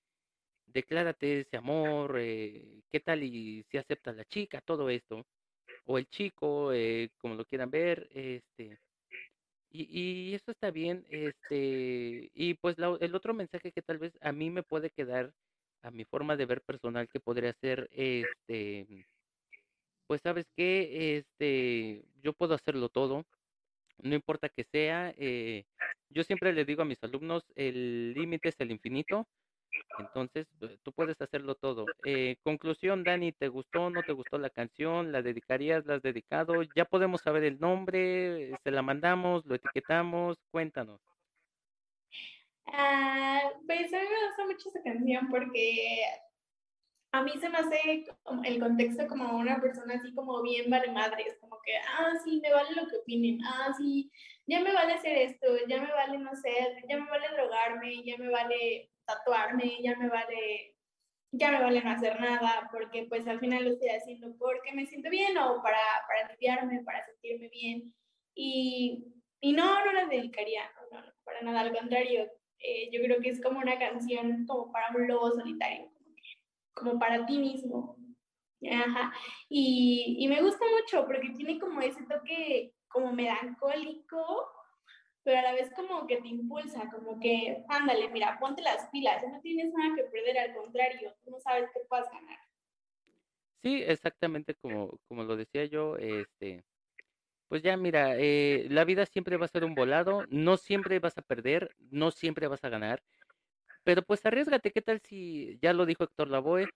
declárate 0.66 1.40
ese 1.42 1.56
amor, 1.58 2.16
eh, 2.20 2.82
qué 2.90 3.00
tal 3.00 3.22
y 3.24 3.64
si 3.70 3.78
acepta 3.78 4.12
la 4.14 4.24
chica, 4.26 4.60
todo 4.62 4.90
esto, 4.90 5.26
o 5.86 5.98
el 5.98 6.06
chico, 6.08 6.72
eh, 6.74 7.10
como 7.18 7.34
lo 7.36 7.46
quieran 7.46 7.70
ver, 7.70 8.08
este, 8.12 8.78
Y, 9.70 10.30
y 10.30 10.34
eso 10.34 10.52
está 10.52 10.70
bien, 10.70 11.04
este, 11.08 12.30
y 12.32 12.54
pues 12.54 12.78
la- 12.78 12.96
el 13.00 13.14
otro 13.14 13.34
mensaje 13.34 13.72
que 13.72 13.82
tal 13.82 13.98
vez 13.98 14.16
a 14.20 14.30
mí 14.32 14.50
me 14.50 14.62
puede 14.62 14.90
quedar, 14.90 15.34
a 15.84 15.90
mi 15.90 16.04
forma 16.04 16.36
de 16.36 16.46
ver 16.46 16.62
personal, 16.62 17.08
que 17.08 17.20
podría 17.20 17.52
ser, 17.52 17.88
este, 17.92 19.06
pues 20.06 20.22
sabes 20.22 20.46
qué, 20.56 21.18
este, 21.18 22.04
yo 22.22 22.32
puedo 22.32 22.54
hacerlo 22.54 22.88
todo, 22.88 23.26
no 23.98 24.14
importa 24.14 24.48
que 24.48 24.64
sea, 24.64 25.14
eh, 25.18 25.64
yo 26.08 26.24
siempre 26.24 26.52
le 26.52 26.64
digo 26.64 26.82
a 26.82 26.86
mis 26.86 27.02
alumnos, 27.04 27.44
el 27.54 28.14
límite 28.14 28.48
es 28.48 28.56
el 28.60 28.70
infinito, 28.70 29.28
entonces 29.98 30.46
eh, 30.62 30.78
tú 30.82 30.92
puedes 30.92 31.20
hacerlo 31.20 31.54
todo. 31.54 31.86
Eh, 32.04 32.36
conclusión, 32.42 33.04
Dani, 33.04 33.32
¿te 33.32 33.48
gustó 33.48 33.90
no 33.90 34.02
te 34.02 34.12
gustó 34.12 34.38
la 34.38 34.50
canción? 34.50 35.12
¿La 35.12 35.20
dedicarías? 35.20 35.84
¿La 35.84 35.96
has 35.96 36.02
dedicado? 36.02 36.62
Ya 36.74 36.84
podemos 36.84 37.20
saber 37.20 37.44
el 37.44 37.60
nombre, 37.60 38.56
se 38.62 38.70
la 38.70 38.82
mandamos, 38.82 39.44
lo 39.46 39.54
etiquetamos, 39.54 40.38
cuéntanos. 40.50 41.00
Ah, 42.66 43.52
pues 43.66 43.92
a 43.92 44.00
mí 44.00 44.06
me 44.08 44.26
gusta 44.26 44.46
mucho 44.46 44.68
esa 44.68 44.82
canción 44.82 45.28
porque 45.28 46.02
a 47.12 47.22
mí 47.22 47.32
se 47.40 47.48
me 47.48 47.58
hace 47.58 48.04
el 48.44 48.58
contexto 48.60 49.06
como 49.06 49.36
una 49.38 49.60
persona 49.60 49.94
así 49.94 50.12
como 50.14 50.42
bien 50.42 50.68
vale 50.68 50.90
madres, 50.90 51.36
como 51.40 51.60
que, 51.64 51.76
ah, 51.76 52.12
sí, 52.24 52.40
me 52.42 52.52
vale 52.52 52.74
lo 52.74 52.88
que 52.88 52.96
opinen, 52.96 53.38
ah, 53.44 53.72
sí, 53.78 54.10
ya 54.46 54.60
me 54.60 54.72
vale 54.72 54.94
hacer 54.94 55.16
esto, 55.18 55.46
ya 55.68 55.80
me 55.80 55.92
vale, 55.92 56.18
no 56.18 56.34
sé, 56.34 56.50
ya 56.88 56.98
me 56.98 57.08
vale 57.08 57.28
drogarme, 57.28 58.02
ya 58.04 58.18
me 58.18 58.28
vale 58.30 58.90
tatuarme, 59.04 59.80
ya 59.82 59.96
me 59.96 60.08
vale, 60.08 60.76
ya 61.32 61.50
me 61.52 61.60
vale 61.62 61.82
no 61.82 61.90
hacer 61.90 62.20
nada, 62.20 62.68
porque 62.72 63.06
pues 63.08 63.26
al 63.28 63.38
final 63.40 63.64
lo 63.64 63.70
estoy 63.70 63.90
haciendo 63.90 64.36
porque 64.36 64.72
me 64.72 64.86
siento 64.86 65.08
bien 65.10 65.38
o 65.38 65.62
para, 65.62 65.78
para 66.08 66.26
aliviarme, 66.26 66.82
para 66.84 67.04
sentirme 67.06 67.48
bien. 67.48 67.94
Y, 68.34 69.04
y 69.40 69.52
no, 69.52 69.84
no 69.84 69.92
las 69.92 70.08
dedicaría, 70.08 70.62
no, 70.90 71.00
no, 71.00 71.12
para 71.24 71.42
nada, 71.42 71.60
al 71.60 71.72
contrario, 71.76 72.28
eh, 72.64 72.90
yo 72.90 73.00
creo 73.02 73.20
que 73.20 73.30
es 73.30 73.42
como 73.42 73.60
una 73.60 73.78
canción 73.78 74.46
como 74.46 74.72
para 74.72 74.96
un 74.96 75.06
lobo 75.06 75.30
solitario 75.32 75.94
como 76.74 76.98
para 76.98 77.24
ti 77.24 77.38
mismo. 77.38 77.96
Y 79.48 80.26
me 80.28 80.42
gusta 80.42 80.64
mucho 80.80 81.06
porque 81.06 81.30
tiene 81.30 81.58
como 81.58 81.80
ese 81.80 82.04
toque 82.06 82.74
como 82.88 83.12
melancólico, 83.12 84.50
pero 85.22 85.38
a 85.38 85.42
la 85.42 85.52
vez 85.52 85.70
como 85.74 86.06
que 86.06 86.18
te 86.18 86.28
impulsa, 86.28 86.90
como 86.90 87.18
que, 87.18 87.64
ándale, 87.68 88.08
mira, 88.10 88.38
ponte 88.38 88.62
las 88.62 88.88
pilas, 88.90 89.22
no 89.26 89.40
tienes 89.40 89.72
nada 89.72 89.94
que 89.96 90.04
perder, 90.04 90.38
al 90.38 90.54
contrario, 90.54 91.14
tú 91.24 91.30
no 91.30 91.40
sabes 91.40 91.70
qué 91.72 91.80
puedas 91.88 92.10
ganar. 92.10 92.38
Sí, 93.62 93.82
exactamente 93.82 94.54
como, 94.54 94.98
como 95.08 95.24
lo 95.24 95.36
decía 95.36 95.64
yo, 95.64 95.96
este, 95.96 96.62
pues 97.54 97.62
ya 97.62 97.76
mira, 97.76 98.16
eh, 98.18 98.66
la 98.68 98.84
vida 98.84 99.06
siempre 99.06 99.36
va 99.36 99.44
a 99.44 99.48
ser 99.48 99.62
un 99.64 99.76
volado, 99.76 100.24
no 100.28 100.56
siempre 100.56 100.98
vas 100.98 101.16
a 101.18 101.22
perder, 101.22 101.72
no 101.78 102.10
siempre 102.10 102.48
vas 102.48 102.64
a 102.64 102.68
ganar, 102.68 103.00
pero 103.84 104.02
pues 104.02 104.26
arriesgate, 104.26 104.72
¿qué 104.72 104.82
tal 104.82 105.00
si 105.00 105.56
ya 105.62 105.72
lo 105.72 105.86
dijo 105.86 106.02
Héctor 106.02 106.30
Lavoe? 106.30 106.66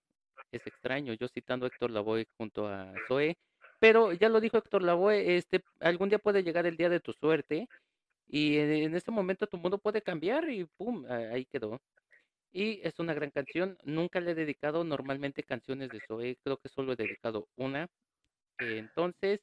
Es 0.53 0.64
extraño, 0.69 1.14
yo 1.14 1.27
citando 1.27 1.67
Héctor 1.67 1.91
Lavoe 1.91 2.29
junto 2.37 2.69
a 2.69 2.95
Zoe, 3.09 3.37
pero 3.81 4.12
ya 4.12 4.29
lo 4.29 4.41
dijo 4.41 4.57
Héctor 4.57 4.85
Lavoe, 4.85 5.37
este, 5.37 5.64
algún 5.81 6.11
día 6.11 6.21
puede 6.21 6.45
llegar 6.45 6.64
el 6.64 6.77
día 6.77 6.91
de 6.91 7.01
tu 7.01 7.12
suerte 7.12 7.67
y 8.29 8.59
en, 8.59 8.71
en 8.71 8.95
ese 8.95 9.11
momento 9.11 9.49
tu 9.49 9.59
mundo 9.59 9.79
puede 9.79 10.01
cambiar 10.01 10.49
y 10.49 10.64
pum, 10.64 11.05
ahí 11.11 11.45
quedó. 11.47 11.81
Y 12.53 12.81
es 12.87 13.01
una 13.01 13.14
gran 13.14 13.31
canción, 13.33 13.77
nunca 13.83 14.21
le 14.21 14.31
he 14.31 14.35
dedicado 14.37 14.85
normalmente 14.85 15.43
canciones 15.43 15.88
de 15.91 15.99
Zoe, 16.07 16.38
creo 16.45 16.59
que 16.59 16.69
solo 16.69 16.93
he 16.93 16.97
dedicado 16.97 17.49
una. 17.57 17.88
Entonces, 18.59 19.40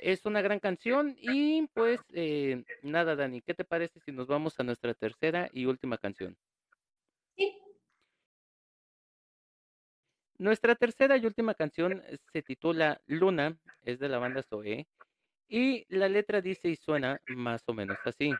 es 0.00 0.26
una 0.26 0.42
gran 0.42 0.60
canción 0.60 1.16
y 1.18 1.66
pues 1.74 2.00
eh, 2.12 2.64
nada, 2.82 3.16
Dani, 3.16 3.40
¿qué 3.40 3.54
te 3.54 3.64
parece 3.64 4.00
si 4.00 4.12
nos 4.12 4.26
vamos 4.26 4.58
a 4.58 4.64
nuestra 4.64 4.94
tercera 4.94 5.48
y 5.52 5.66
última 5.66 5.98
canción? 5.98 6.36
Sí, 7.36 7.58
Nuestra 10.38 10.74
tercera 10.74 11.16
y 11.16 11.24
última 11.24 11.54
canción 11.54 12.02
se 12.32 12.42
titula 12.42 13.00
Luna, 13.06 13.56
es 13.82 14.00
de 14.00 14.08
la 14.08 14.18
banda 14.18 14.42
Zoe, 14.42 14.88
y 15.48 15.86
la 15.88 16.08
letra 16.08 16.40
dice 16.40 16.68
y 16.68 16.76
suena 16.76 17.20
más 17.28 17.62
o 17.66 17.74
menos 17.74 17.98
así. 18.04 18.34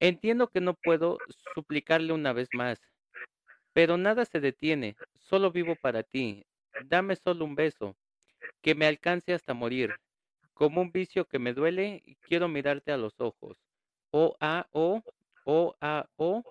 Entiendo 0.00 0.48
que 0.48 0.60
no 0.60 0.74
puedo 0.74 1.18
suplicarle 1.54 2.12
una 2.12 2.32
vez 2.32 2.48
más, 2.54 2.80
pero 3.74 3.96
nada 3.98 4.24
se 4.24 4.40
detiene, 4.40 4.96
solo 5.14 5.52
vivo 5.52 5.76
para 5.76 6.02
ti. 6.02 6.44
Dame 6.88 7.16
solo 7.16 7.44
un 7.44 7.54
beso, 7.54 7.96
que 8.60 8.74
me 8.74 8.86
alcance 8.86 9.32
hasta 9.32 9.54
morir. 9.54 9.94
Como 10.54 10.80
un 10.80 10.92
vicio 10.92 11.26
que 11.26 11.38
me 11.38 11.54
duele, 11.54 12.02
quiero 12.22 12.48
mirarte 12.48 12.92
a 12.92 12.96
los 12.96 13.20
ojos. 13.20 13.58
O 14.10 14.36
a 14.40 14.68
o, 14.72 15.02
o 15.44 15.74
a 15.80 16.08
o, 16.16 16.42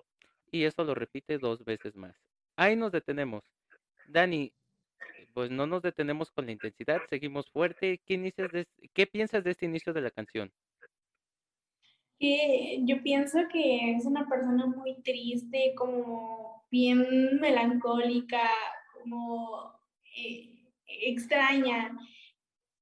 y 0.50 0.64
eso 0.64 0.84
lo 0.84 0.94
repite 0.94 1.38
dos 1.38 1.64
veces 1.64 1.96
más. 1.96 2.14
Ahí 2.56 2.76
nos 2.76 2.92
detenemos. 2.92 3.42
Dani, 4.08 4.52
pues 5.32 5.50
no 5.50 5.66
nos 5.66 5.82
detenemos 5.82 6.30
con 6.30 6.46
la 6.46 6.52
intensidad, 6.52 7.00
seguimos 7.08 7.50
fuerte. 7.50 8.00
¿Qué, 8.04 8.18
de, 8.18 8.66
¿Qué 8.92 9.06
piensas 9.06 9.44
de 9.44 9.52
este 9.52 9.66
inicio 9.66 9.92
de 9.92 10.02
la 10.02 10.10
canción? 10.10 10.52
yo 12.84 13.02
pienso 13.02 13.40
que 13.52 13.96
es 13.96 14.06
una 14.06 14.28
persona 14.28 14.66
muy 14.66 15.02
triste, 15.02 15.74
como 15.76 16.64
bien 16.70 17.40
melancólica, 17.40 18.48
como 18.92 19.72
eh, 20.16 20.61
extraña, 21.00 21.96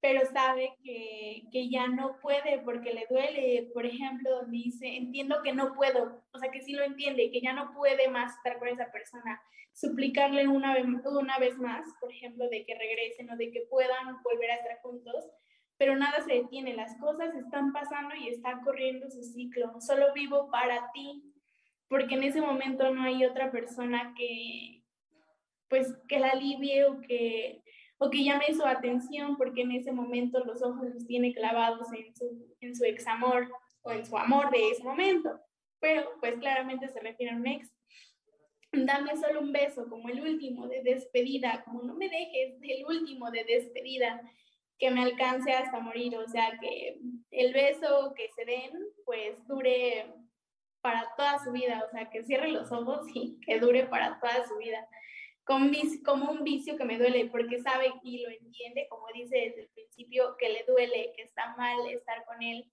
pero 0.01 0.21
sabe 0.33 0.77
que, 0.83 1.43
que, 1.53 1.69
ya 1.69 1.87
no 1.87 2.19
puede 2.21 2.61
porque 2.65 2.95
le 2.95 3.07
duele. 3.09 3.71
Por 3.75 3.85
ejemplo, 3.85 4.31
donde 4.31 4.57
dice, 4.57 4.97
entiendo 4.97 5.43
que 5.43 5.53
no 5.53 5.75
puedo, 5.75 6.25
o 6.33 6.39
sea, 6.39 6.51
que 6.51 6.63
sí 6.63 6.73
lo 6.73 6.83
entiende, 6.83 7.31
que 7.31 7.41
ya 7.41 7.53
no 7.53 7.73
puede 7.75 8.09
más 8.09 8.35
estar 8.37 8.59
con 8.59 8.69
esa 8.69 8.91
persona. 8.91 9.41
Suplicarle 9.73 10.49
una 10.49 10.75
vez, 10.75 10.87
una 11.05 11.39
vez 11.39 11.59
más, 11.59 11.87
por 12.01 12.11
ejemplo, 12.11 12.49
de 12.49 12.65
que 12.65 12.75
regresen 12.75 13.31
o 13.31 13.37
de 13.37 13.51
que 13.51 13.63
puedan 13.69 14.23
volver 14.23 14.51
a 14.51 14.57
estar 14.57 14.81
juntos, 14.83 15.31
pero 15.77 15.97
nada 15.97 16.21
se 16.23 16.35
detiene, 16.35 16.75
las 16.75 16.97
cosas 16.99 17.35
están 17.35 17.73
pasando 17.73 18.15
y 18.15 18.29
está 18.29 18.61
corriendo 18.65 19.09
su 19.11 19.23
ciclo. 19.23 19.81
Solo 19.81 20.13
vivo 20.13 20.51
para 20.51 20.91
ti, 20.93 21.23
porque 21.89 22.15
en 22.15 22.23
ese 22.23 22.41
momento 22.41 22.91
no 22.91 23.03
hay 23.03 23.25
otra 23.25 23.51
persona 23.51 24.15
que, 24.17 24.83
pues, 25.69 25.95
que 26.09 26.19
la 26.19 26.31
alivie 26.31 26.85
o 26.85 27.01
que 27.01 27.60
o 28.03 28.09
que 28.09 28.25
llame 28.25 28.47
su 28.55 28.65
atención 28.65 29.37
porque 29.37 29.61
en 29.61 29.73
ese 29.73 29.93
momento 29.93 30.43
los 30.45 30.63
ojos 30.63 30.89
los 30.95 31.07
tiene 31.07 31.35
clavados 31.35 31.87
en 31.93 32.17
su, 32.17 32.57
en 32.61 32.75
su 32.75 32.85
ex 32.85 33.07
amor 33.07 33.53
o 33.83 33.93
en 33.93 34.07
su 34.07 34.17
amor 34.17 34.51
de 34.51 34.71
ese 34.71 34.83
momento. 34.83 35.39
Pero 35.81 36.11
pues 36.19 36.37
claramente 36.39 36.89
se 36.89 36.99
refiere 37.01 37.35
a 37.35 37.37
un 37.37 37.47
ex. 37.47 37.71
Dame 38.73 39.17
solo 39.19 39.41
un 39.41 39.53
beso 39.53 39.87
como 39.91 40.09
el 40.09 40.23
último 40.23 40.67
de 40.67 40.83
despedida, 40.83 41.63
como 41.65 41.83
no 41.83 41.95
me 41.95 42.09
dejes 42.09 42.55
el 42.63 42.87
último 42.87 43.31
de 43.31 43.45
despedida 43.45 44.23
que 44.79 44.91
me 44.91 45.03
alcance 45.03 45.53
hasta 45.53 45.81
morir, 45.81 46.17
o 46.17 46.27
sea 46.27 46.59
que 46.59 46.99
el 47.31 47.53
beso 47.53 48.15
que 48.17 48.31
se 48.35 48.47
den 48.47 48.71
pues 49.05 49.47
dure 49.47 50.07
para 50.81 51.15
toda 51.19 51.39
su 51.45 51.53
vida, 51.53 51.85
o 51.87 51.91
sea 51.91 52.09
que 52.09 52.25
cierre 52.25 52.49
los 52.49 52.73
ojos 52.73 53.05
y 53.13 53.39
que 53.45 53.59
dure 53.59 53.85
para 53.85 54.19
toda 54.21 54.49
su 54.49 54.57
vida 54.57 54.89
como 56.05 56.31
un 56.31 56.45
vicio 56.45 56.77
que 56.77 56.85
me 56.85 56.99
duele, 56.99 57.27
porque 57.27 57.61
sabe 57.61 57.93
y 58.03 58.23
lo 58.23 58.31
entiende, 58.31 58.87
como 58.89 59.07
dice 59.13 59.37
desde 59.37 59.63
el 59.63 59.69
principio, 59.71 60.37
que 60.39 60.49
le 60.49 60.65
duele, 60.65 61.13
que 61.17 61.23
está 61.23 61.57
mal 61.57 61.87
estar 61.89 62.25
con 62.25 62.43
él, 62.43 62.71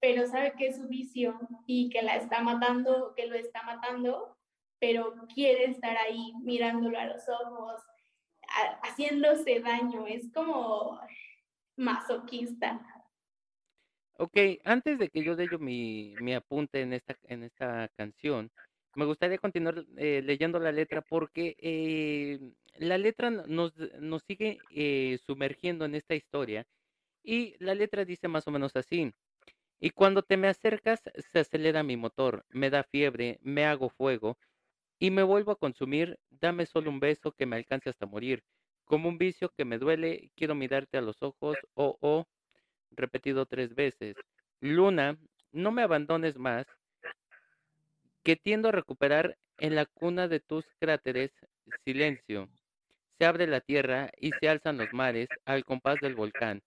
pero 0.00 0.26
sabe 0.26 0.54
que 0.56 0.68
es 0.68 0.76
su 0.76 0.88
vicio 0.88 1.38
y 1.66 1.90
que 1.90 2.02
la 2.02 2.16
está 2.16 2.40
matando, 2.40 3.14
que 3.14 3.26
lo 3.26 3.34
está 3.34 3.62
matando, 3.62 4.36
pero 4.78 5.14
quiere 5.34 5.64
estar 5.64 5.96
ahí 5.96 6.32
mirándolo 6.42 6.98
a 6.98 7.06
los 7.06 7.28
ojos, 7.28 7.80
haciéndose 8.82 9.60
daño, 9.60 10.06
es 10.06 10.32
como 10.32 11.00
masoquista. 11.76 12.80
Ok, 14.16 14.36
antes 14.64 14.98
de 14.98 15.08
que 15.08 15.24
yo 15.24 15.34
dé 15.36 15.48
mi, 15.58 16.14
mi 16.20 16.34
apunte 16.34 16.82
en 16.82 16.92
esta, 16.92 17.16
en 17.24 17.42
esta 17.42 17.88
canción, 17.96 18.50
me 18.96 19.04
gustaría 19.04 19.38
continuar 19.38 19.84
eh, 19.96 20.22
leyendo 20.24 20.58
la 20.58 20.72
letra 20.72 21.02
porque 21.02 21.56
eh, 21.58 22.38
la 22.78 22.98
letra 22.98 23.30
nos, 23.30 23.74
nos 24.00 24.22
sigue 24.22 24.58
eh, 24.70 25.18
sumergiendo 25.26 25.84
en 25.84 25.94
esta 25.94 26.14
historia 26.14 26.66
y 27.22 27.54
la 27.58 27.74
letra 27.74 28.04
dice 28.04 28.28
más 28.28 28.46
o 28.46 28.50
menos 28.50 28.76
así. 28.76 29.12
Y 29.80 29.90
cuando 29.90 30.22
te 30.22 30.36
me 30.36 30.48
acercas 30.48 31.02
se 31.32 31.38
acelera 31.40 31.82
mi 31.82 31.96
motor, 31.96 32.44
me 32.50 32.70
da 32.70 32.84
fiebre, 32.84 33.38
me 33.42 33.64
hago 33.64 33.90
fuego 33.90 34.38
y 34.98 35.10
me 35.10 35.22
vuelvo 35.22 35.52
a 35.52 35.58
consumir, 35.58 36.18
dame 36.30 36.66
solo 36.66 36.90
un 36.90 37.00
beso 37.00 37.32
que 37.32 37.46
me 37.46 37.56
alcance 37.56 37.90
hasta 37.90 38.06
morir. 38.06 38.42
Como 38.84 39.08
un 39.08 39.18
vicio 39.18 39.50
que 39.56 39.64
me 39.64 39.78
duele, 39.78 40.30
quiero 40.36 40.54
mirarte 40.54 40.98
a 40.98 41.02
los 41.02 41.22
ojos, 41.22 41.56
oh, 41.74 41.96
oh, 42.00 42.24
repetido 42.92 43.46
tres 43.46 43.74
veces. 43.74 44.16
Luna, 44.60 45.18
no 45.52 45.72
me 45.72 45.82
abandones 45.82 46.38
más, 46.38 46.66
que 48.24 48.36
tiendo 48.36 48.70
a 48.70 48.72
recuperar 48.72 49.36
en 49.58 49.76
la 49.76 49.86
cuna 49.86 50.26
de 50.26 50.40
tus 50.40 50.64
cráteres 50.80 51.30
silencio. 51.84 52.48
Se 53.18 53.26
abre 53.26 53.46
la 53.46 53.60
tierra 53.60 54.10
y 54.18 54.32
se 54.40 54.48
alzan 54.48 54.78
los 54.78 54.92
mares 54.92 55.28
al 55.44 55.64
compás 55.64 55.98
del 56.00 56.16
volcán. 56.16 56.62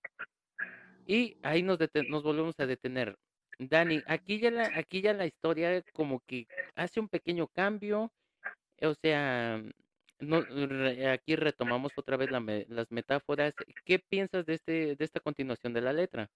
Y 1.06 1.38
ahí 1.44 1.64
nos, 1.64 1.80
volvemos 2.24 2.60
a 2.60 2.66
detener. 2.66 3.18
Dani, 3.60 4.02
aquí 4.06 4.40
ya 4.40 4.52
la, 4.52 4.72
aquí 4.76 5.02
ya 5.02 5.14
la 5.14 5.26
historia 5.26 5.82
como 5.94 6.22
que 6.26 6.48
hace 6.76 7.00
un 7.00 7.10
pequeño 7.10 7.48
cambio, 7.48 8.12
o 8.82 8.94
sea, 9.02 9.62
no, 10.20 10.44
aquí 11.12 11.36
retomamos 11.36 11.92
otra 11.96 12.18
vez 12.18 12.30
las 12.32 12.92
metáforas. 12.92 13.54
¿Qué 13.84 14.00
piensas 14.00 14.46
de 14.46 14.54
este, 14.56 14.96
de 14.96 15.06
esta 15.06 15.20
continuación 15.20 15.74
de 15.74 15.82
la 15.82 15.94
letra? 15.94 16.30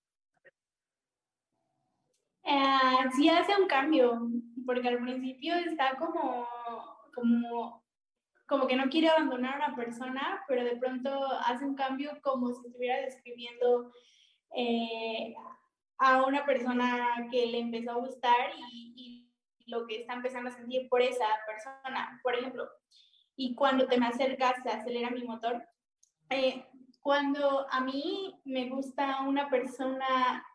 Eh, 2.43 3.09
sí 3.15 3.29
hace 3.29 3.55
un 3.59 3.67
cambio, 3.67 4.27
porque 4.65 4.87
al 4.87 4.99
principio 4.99 5.55
está 5.55 5.95
como, 5.97 6.47
como, 7.13 7.83
como 8.47 8.67
que 8.67 8.75
no 8.75 8.89
quiere 8.89 9.09
abandonar 9.09 9.61
a 9.61 9.67
una 9.67 9.75
persona, 9.75 10.43
pero 10.47 10.63
de 10.63 10.75
pronto 10.77 11.25
hace 11.45 11.65
un 11.65 11.75
cambio 11.75 12.19
como 12.21 12.51
si 12.53 12.67
estuviera 12.67 13.01
describiendo 13.01 13.91
eh, 14.55 15.33
a 15.99 16.25
una 16.25 16.45
persona 16.45 17.27
que 17.31 17.45
le 17.45 17.59
empezó 17.59 17.91
a 17.91 17.95
gustar 17.95 18.51
y, 18.57 18.93
y 18.95 19.69
lo 19.71 19.85
que 19.87 20.01
está 20.01 20.13
empezando 20.13 20.49
a 20.49 20.53
sentir 20.53 20.89
por 20.89 21.01
esa 21.01 21.25
persona. 21.47 22.19
Por 22.23 22.35
ejemplo, 22.35 22.67
y 23.35 23.55
cuando 23.55 23.87
te 23.87 23.97
me 23.97 24.07
acercas 24.07 24.61
se 24.63 24.69
acelera 24.69 25.09
mi 25.09 25.23
motor. 25.23 25.63
Eh, 26.29 26.65
cuando 27.01 27.67
a 27.71 27.81
mí 27.81 28.39
me 28.45 28.69
gusta 28.69 29.21
una 29.21 29.49
persona 29.49 30.45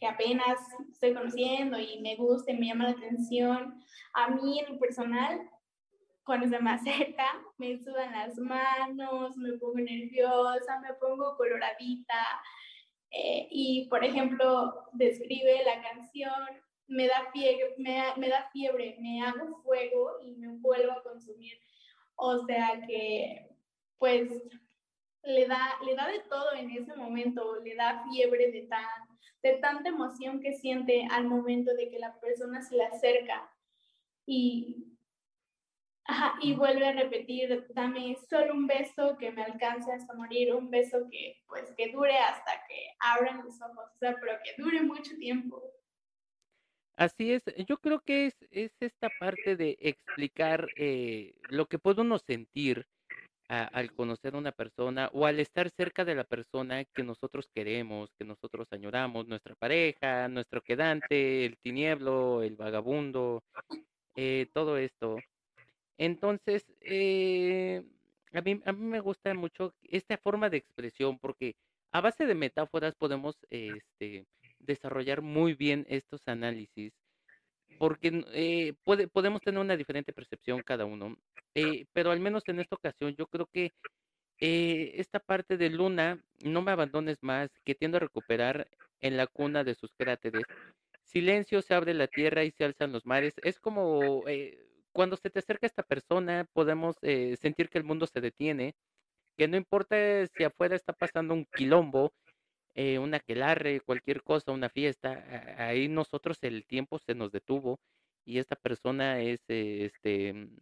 que 0.00 0.06
apenas 0.06 0.58
estoy 0.90 1.12
conociendo 1.12 1.78
y 1.78 2.00
me 2.00 2.16
gusta 2.16 2.50
y 2.50 2.56
me 2.56 2.66
llama 2.66 2.84
la 2.84 2.90
atención, 2.90 3.78
a 4.14 4.30
mí 4.30 4.60
en 4.60 4.72
lo 4.72 4.78
personal, 4.80 5.38
cuando 6.24 6.48
se 6.48 6.58
me 6.58 6.70
acerca, 6.72 7.26
me 7.58 7.78
sudan 7.78 8.12
las 8.12 8.36
manos, 8.38 9.36
me 9.36 9.58
pongo 9.58 9.78
nerviosa, 9.78 10.80
me 10.80 10.94
pongo 10.94 11.36
coloradita. 11.36 12.40
Eh, 13.10 13.48
y, 13.50 13.88
por 13.88 14.04
ejemplo, 14.04 14.84
describe 14.92 15.64
la 15.64 15.82
canción, 15.82 16.32
me 16.86 17.06
da, 17.06 17.30
fiebre, 17.32 17.74
me, 17.78 18.02
me 18.16 18.28
da 18.28 18.48
fiebre, 18.52 18.96
me 19.00 19.22
hago 19.22 19.62
fuego 19.62 20.20
y 20.22 20.36
me 20.36 20.48
vuelvo 20.58 20.92
a 20.92 21.02
consumir. 21.02 21.58
O 22.14 22.38
sea 22.46 22.80
que, 22.86 23.48
pues, 23.98 24.30
le 25.24 25.46
da, 25.46 25.74
le 25.84 25.94
da 25.94 26.08
de 26.08 26.20
todo 26.20 26.52
en 26.54 26.70
ese 26.70 26.94
momento, 26.96 27.56
le 27.62 27.74
da 27.74 28.04
fiebre 28.10 28.50
de, 28.50 28.62
tan, 28.62 28.86
de 29.42 29.54
tanta 29.54 29.88
emoción 29.88 30.40
que 30.40 30.52
siente 30.52 31.06
al 31.10 31.24
momento 31.24 31.74
de 31.74 31.90
que 31.90 31.98
la 31.98 32.18
persona 32.20 32.62
se 32.62 32.76
le 32.76 32.84
acerca 32.84 33.50
y, 34.26 34.96
ajá, 36.04 36.38
y 36.42 36.54
vuelve 36.54 36.86
a 36.86 36.92
repetir, 36.92 37.66
dame 37.70 38.16
solo 38.28 38.52
un 38.52 38.66
beso 38.66 39.16
que 39.18 39.32
me 39.32 39.42
alcance 39.42 39.92
hasta 39.92 40.14
morir, 40.14 40.54
un 40.54 40.70
beso 40.70 41.08
que 41.10 41.42
pues 41.48 41.72
que 41.76 41.90
dure 41.90 42.16
hasta 42.18 42.52
que 42.68 42.88
abran 43.00 43.42
los 43.44 43.60
ojos, 43.60 43.90
o 43.94 43.98
sea, 43.98 44.16
pero 44.20 44.38
que 44.44 44.62
dure 44.62 44.82
mucho 44.82 45.16
tiempo. 45.16 45.62
Así 46.96 47.32
es, 47.32 47.42
yo 47.66 47.78
creo 47.78 48.00
que 48.00 48.26
es, 48.26 48.36
es 48.50 48.72
esta 48.80 49.08
parte 49.18 49.56
de 49.56 49.78
explicar 49.80 50.68
eh, 50.76 51.34
lo 51.48 51.66
que 51.66 51.78
puede 51.78 52.02
uno 52.02 52.18
sentir 52.18 52.86
al 53.50 53.92
conocer 53.92 54.34
a 54.34 54.38
una 54.38 54.52
persona 54.52 55.10
o 55.12 55.26
al 55.26 55.40
estar 55.40 55.70
cerca 55.70 56.04
de 56.04 56.14
la 56.14 56.22
persona 56.22 56.84
que 56.84 57.02
nosotros 57.02 57.48
queremos, 57.52 58.10
que 58.16 58.24
nosotros 58.24 58.68
añoramos, 58.70 59.26
nuestra 59.26 59.56
pareja, 59.56 60.28
nuestro 60.28 60.62
quedante, 60.62 61.46
el 61.46 61.58
tinieblo, 61.58 62.44
el 62.44 62.54
vagabundo, 62.54 63.42
eh, 64.14 64.46
todo 64.54 64.78
esto. 64.78 65.16
Entonces, 65.98 66.64
eh, 66.80 67.82
a 68.32 68.40
mí, 68.40 68.60
a 68.64 68.72
mí 68.72 68.84
me 68.84 69.00
gusta 69.00 69.34
mucho 69.34 69.74
esta 69.82 70.16
forma 70.16 70.48
de 70.48 70.58
expresión 70.58 71.18
porque 71.18 71.56
a 71.90 72.00
base 72.00 72.26
de 72.26 72.36
metáforas 72.36 72.94
podemos 72.94 73.36
este, 73.50 74.26
desarrollar 74.60 75.22
muy 75.22 75.54
bien 75.54 75.86
estos 75.88 76.22
análisis 76.28 76.92
porque 77.80 78.26
eh, 78.34 78.74
puede, 78.84 79.08
podemos 79.08 79.40
tener 79.40 79.58
una 79.58 79.74
diferente 79.74 80.12
percepción 80.12 80.60
cada 80.62 80.84
uno, 80.84 81.16
eh, 81.54 81.86
pero 81.94 82.10
al 82.10 82.20
menos 82.20 82.42
en 82.46 82.60
esta 82.60 82.76
ocasión 82.76 83.16
yo 83.16 83.26
creo 83.26 83.46
que 83.46 83.72
eh, 84.38 84.92
esta 84.96 85.18
parte 85.18 85.56
de 85.56 85.70
Luna, 85.70 86.22
no 86.44 86.60
me 86.60 86.72
abandones 86.72 87.16
más, 87.22 87.48
que 87.64 87.74
tiendo 87.74 87.96
a 87.96 88.00
recuperar 88.00 88.68
en 89.00 89.16
la 89.16 89.26
cuna 89.26 89.64
de 89.64 89.74
sus 89.74 89.94
cráteres. 89.94 90.44
Silencio, 91.04 91.62
se 91.62 91.72
abre 91.72 91.94
la 91.94 92.06
tierra 92.06 92.44
y 92.44 92.50
se 92.50 92.64
alzan 92.64 92.92
los 92.92 93.06
mares. 93.06 93.32
Es 93.42 93.58
como 93.58 94.28
eh, 94.28 94.58
cuando 94.92 95.16
se 95.16 95.30
te 95.30 95.38
acerca 95.38 95.66
esta 95.66 95.82
persona, 95.82 96.46
podemos 96.52 96.96
eh, 97.00 97.36
sentir 97.40 97.70
que 97.70 97.78
el 97.78 97.84
mundo 97.84 98.06
se 98.06 98.20
detiene, 98.20 98.74
que 99.38 99.48
no 99.48 99.56
importa 99.56 99.96
si 100.26 100.44
afuera 100.44 100.76
está 100.76 100.92
pasando 100.92 101.32
un 101.32 101.46
quilombo, 101.46 102.12
eh, 102.74 102.98
un 102.98 103.14
aquelarre, 103.14 103.80
cualquier 103.80 104.22
cosa, 104.22 104.52
una 104.52 104.68
fiesta, 104.70 105.24
ahí 105.58 105.88
nosotros 105.88 106.38
el 106.42 106.66
tiempo 106.66 106.98
se 106.98 107.14
nos 107.14 107.32
detuvo 107.32 107.80
y 108.24 108.38
esta 108.38 108.56
persona 108.56 109.20
es, 109.20 109.40
eh, 109.48 109.86
este, 109.86 110.32
mm, 110.32 110.56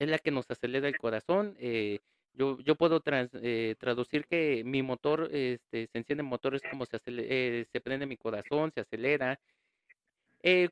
es 0.00 0.08
la 0.08 0.18
que 0.18 0.30
nos 0.30 0.50
acelera 0.50 0.88
el 0.88 0.96
corazón. 0.96 1.56
eh, 1.58 2.00
yo, 2.36 2.58
yo 2.60 2.74
puedo 2.76 3.00
trans- 3.00 3.30
eh, 3.42 3.76
traducir 3.78 4.26
que 4.26 4.62
mi 4.64 4.82
motor, 4.82 5.28
este, 5.32 5.86
se 5.86 5.98
enciende 5.98 6.22
el 6.22 6.28
motor, 6.28 6.54
es 6.56 6.64
como 6.64 6.84
se, 6.86 6.96
acele- 6.98 7.26
eh, 7.28 7.66
se 7.72 7.80
prende 7.80 8.06
mi 8.06 8.16
corazón, 8.16 8.72
se 8.74 8.80
acelera. 8.80 9.38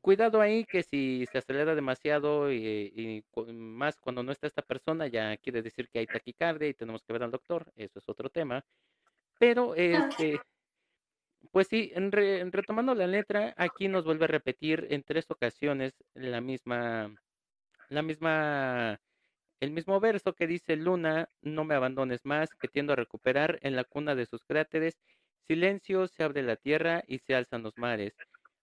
Cuidado 0.03 0.41
ahí 0.43 0.65
que 0.67 0.83
si 0.83 1.25
se 1.33 1.39
acelera 1.39 1.75
demasiado 1.75 2.53
y, 2.53 2.59
y 2.95 3.53
más 3.53 3.97
cuando 3.99 4.23
no 4.23 4.31
está 4.33 4.47
esta 4.47 4.61
persona, 4.63 5.07
ya 5.07 5.35
quiere 5.39 5.63
decir 5.63 5.89
que 5.89 6.01
hay 6.01 6.07
taquicardia 6.07 6.69
y 6.69 6.75
tenemos 6.75 7.03
que 7.03 7.13
ver 7.15 7.23
al 7.23 7.31
doctor, 7.31 7.73
eso 7.77 7.99
es 7.99 8.09
otro 8.09 8.29
tema. 8.29 8.63
Pero 9.39 9.75
este, 9.75 10.43
pues 11.51 11.69
sí, 11.69 11.91
en 11.95 12.13
re- 12.13 12.45
retomando 12.51 12.95
la 12.95 13.07
letra, 13.07 13.55
aquí 13.57 13.89
nos 13.89 14.05
vuelve 14.05 14.25
a 14.25 14.29
repetir 14.29 14.87
en 14.91 15.03
tres 15.03 15.31
ocasiones 15.31 15.95
la 16.15 16.41
misma, 16.41 17.15
la 17.89 18.03
misma, 18.03 19.01
el 19.61 19.73
mismo 19.73 20.01
verso 20.01 20.35
que 20.35 20.47
dice 20.47 20.77
Luna, 20.77 21.29
no 21.43 21.65
me 21.65 21.75
abandones 21.77 22.25
más, 22.25 22.55
que 22.57 22.69
tiendo 22.69 22.95
a 22.95 22.97
recuperar 22.97 23.59
en 23.63 23.77
la 23.77 23.85
cuna 23.85 24.15
de 24.15 24.27
sus 24.27 24.45
cráteres, 24.45 25.01
silencio, 25.49 26.09
se 26.09 26.25
abre 26.25 26.43
la 26.43 26.57
tierra 26.57 27.05
y 27.07 27.19
se 27.21 27.35
alzan 27.35 27.63
los 27.65 27.79
mares. 27.79 28.15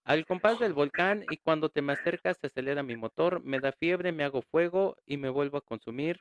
Al 0.04 0.26
compás 0.26 0.58
del 0.58 0.74
volcán 0.74 1.24
y 1.28 1.38
cuando 1.38 1.70
te 1.70 1.82
me 1.82 1.92
acercas 1.94 2.38
se 2.40 2.48
acelera 2.48 2.82
mi 2.82 2.96
motor, 2.96 3.42
me 3.44 3.60
da 3.60 3.72
fiebre, 3.72 4.12
me 4.12 4.24
hago 4.24 4.42
fuego 4.42 4.96
y 5.06 5.16
me 5.18 5.30
vuelvo 5.30 5.58
a 5.58 5.62
consumir. 5.62 6.20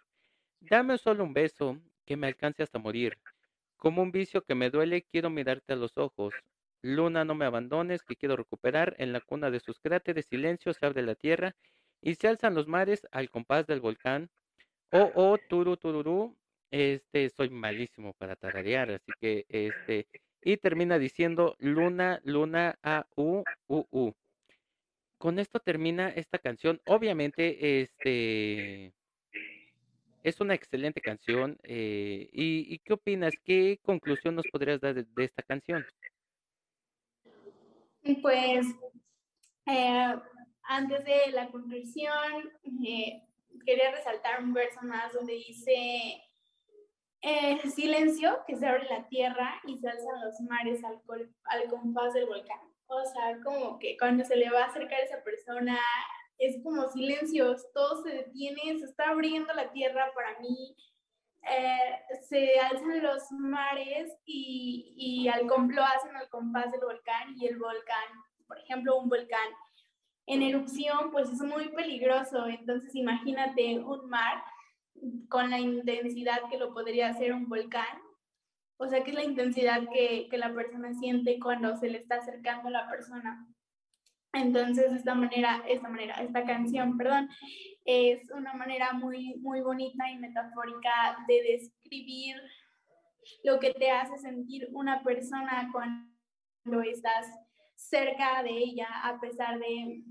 Dame 0.62 0.98
solo 0.98 1.24
un 1.26 1.34
beso 1.34 1.80
que 2.06 2.18
me 2.18 2.28
alcance 2.28 2.64
hasta 2.64 2.80
morir. 2.80 3.18
Como 3.80 4.02
un 4.02 4.12
vicio 4.12 4.44
que 4.44 4.56
me 4.56 4.70
duele, 4.70 5.04
quiero 5.04 5.30
mirarte 5.30 5.72
a 5.72 5.78
los 5.78 5.98
ojos. 5.98 6.34
Luna, 6.82 7.24
no 7.24 7.34
me 7.34 7.46
abandones, 7.46 8.04
que 8.04 8.18
quiero 8.18 8.36
recuperar. 8.36 8.94
En 9.00 9.14
la 9.14 9.22
cuna 9.22 9.50
de 9.50 9.62
sus 9.62 9.80
cráteres, 9.80 10.26
silencio, 10.26 10.74
se 10.74 10.86
abre 10.86 11.02
la 11.02 11.16
tierra 11.16 11.56
y 12.02 12.16
se 12.16 12.28
alzan 12.28 12.56
los 12.56 12.68
mares 12.68 13.08
al 13.12 13.30
compás 13.30 13.68
del 13.68 13.80
volcán. 13.80 14.30
Oh, 14.92 15.12
oh, 15.16 15.38
turu, 15.48 15.78
tururú. 15.78 16.36
Este, 16.72 17.30
soy 17.30 17.50
malísimo 17.50 18.14
para 18.14 18.36
tararear, 18.36 18.92
así 18.92 19.12
que 19.20 19.46
este. 19.48 20.08
Y 20.42 20.58
termina 20.58 21.00
diciendo 21.00 21.56
Luna, 21.60 22.20
Luna, 22.26 22.78
A, 22.84 23.08
U, 23.16 23.44
U, 23.68 23.86
U. 23.92 24.14
Con 25.18 25.40
esto 25.40 25.60
termina 25.60 26.10
esta 26.10 26.38
canción. 26.38 26.82
Obviamente, 26.86 27.82
este. 27.82 28.94
Es 30.24 30.42
una 30.42 30.54
excelente 30.54 31.02
canción. 31.02 31.58
eh, 31.64 32.30
¿y, 32.32 32.80
qué 32.80 32.94
opinas? 32.94 33.34
¿Qué 33.46 33.80
conclusión 33.84 34.36
nos 34.36 34.46
podrías 34.52 34.82
dar 34.82 34.96
de, 34.96 35.24
esta 35.24 35.44
canción? 35.44 35.86
Pues 38.22 38.66
eh, 39.66 40.16
antes 40.64 41.06
de 41.06 41.32
la 41.32 41.50
conclusión, 41.50 42.52
eh, 42.86 43.24
quería 43.66 43.92
resaltar 43.92 44.44
un 44.44 44.54
verso 44.54 44.82
más 44.84 45.14
donde 45.14 45.34
dice, 45.34 46.22
silencio, 47.74 48.44
que 48.46 48.56
se 48.56 48.66
abre 48.66 48.88
la 48.90 49.08
tierra 49.08 49.62
y 49.66 49.78
se 49.78 49.90
alzan 49.90 50.22
los 50.26 50.40
mares 50.42 50.84
al, 50.84 51.02
al 51.46 51.70
compás 51.70 52.14
del 52.14 52.26
volcán. 52.26 52.60
O 52.88 53.06
sea, 53.06 53.40
como 53.44 53.78
que 53.78 53.96
cuando 53.98 54.26
se 54.26 54.36
le 54.36 54.50
va 54.50 54.64
a 54.64 54.68
acercar 54.68 55.00
a 55.00 55.04
esa 55.04 55.24
persona, 55.24 55.78
es 56.40 56.64
como 56.64 56.88
silencio, 56.88 57.56
todo 57.74 58.02
se 58.02 58.10
detiene, 58.10 58.80
se 58.80 58.86
está 58.86 59.10
abriendo 59.10 59.54
la 59.54 59.72
tierra 59.72 60.12
para 60.16 60.40
mí, 60.40 60.76
eh, 61.44 62.00
se 62.28 62.60
alzan 62.60 63.04
los 63.04 63.32
mares 63.32 64.12
y, 64.26 64.94
y 64.96 65.28
al, 65.28 65.46
lo 65.46 65.84
hacen 65.84 66.16
al 66.16 66.30
compás 66.30 66.72
del 66.72 66.82
volcán 66.82 67.36
y 67.38 67.48
el 67.48 67.58
volcán, 67.58 68.08
por 68.48 68.58
ejemplo, 68.58 68.98
un 68.98 69.10
volcán 69.10 69.50
en 70.28 70.44
erupción, 70.44 71.12
pues 71.12 71.30
es 71.30 71.42
muy 71.42 71.70
peligroso. 71.70 72.46
Entonces, 72.48 72.94
imagínate 72.96 73.80
un 73.80 74.10
mar 74.10 74.44
con 75.28 75.50
la 75.50 75.60
intensidad 75.60 76.42
que 76.50 76.58
lo 76.58 76.74
podría 76.74 77.10
hacer 77.10 77.34
un 77.34 77.50
volcán. 77.50 78.00
O 78.78 78.88
sea, 78.88 79.04
que 79.04 79.12
es 79.12 79.16
la 79.16 79.24
intensidad 79.24 79.82
que, 79.92 80.28
que 80.30 80.38
la 80.38 80.54
persona 80.54 80.94
siente 80.94 81.40
cuando 81.40 81.76
se 81.76 81.90
le 81.90 81.98
está 81.98 82.16
acercando 82.16 82.70
a 82.70 82.72
la 82.72 82.90
persona. 82.90 83.46
Entonces, 84.34 84.92
de 84.92 84.98
esta 84.98 85.16
manera, 85.16 85.64
esta 85.68 85.90
manera, 85.90 86.16
esta 86.16 86.44
canción, 86.46 86.98
perdón, 86.98 87.30
es 87.86 88.30
una 88.32 88.54
manera 88.54 88.94
muy, 88.94 89.36
muy 89.38 89.62
bonita 89.62 90.10
y 90.12 90.20
metafórica 90.20 91.18
de 91.28 91.42
describir 91.42 92.36
lo 93.44 93.60
que 93.60 93.74
te 93.74 93.90
hace 93.90 94.18
sentir 94.18 94.68
una 94.72 95.04
persona 95.04 95.70
cuando 95.72 96.82
estás 96.84 97.28
cerca 97.76 98.44
de 98.44 98.52
ella 98.52 98.88
a 99.04 99.20
pesar 99.20 99.58
de... 99.60 100.04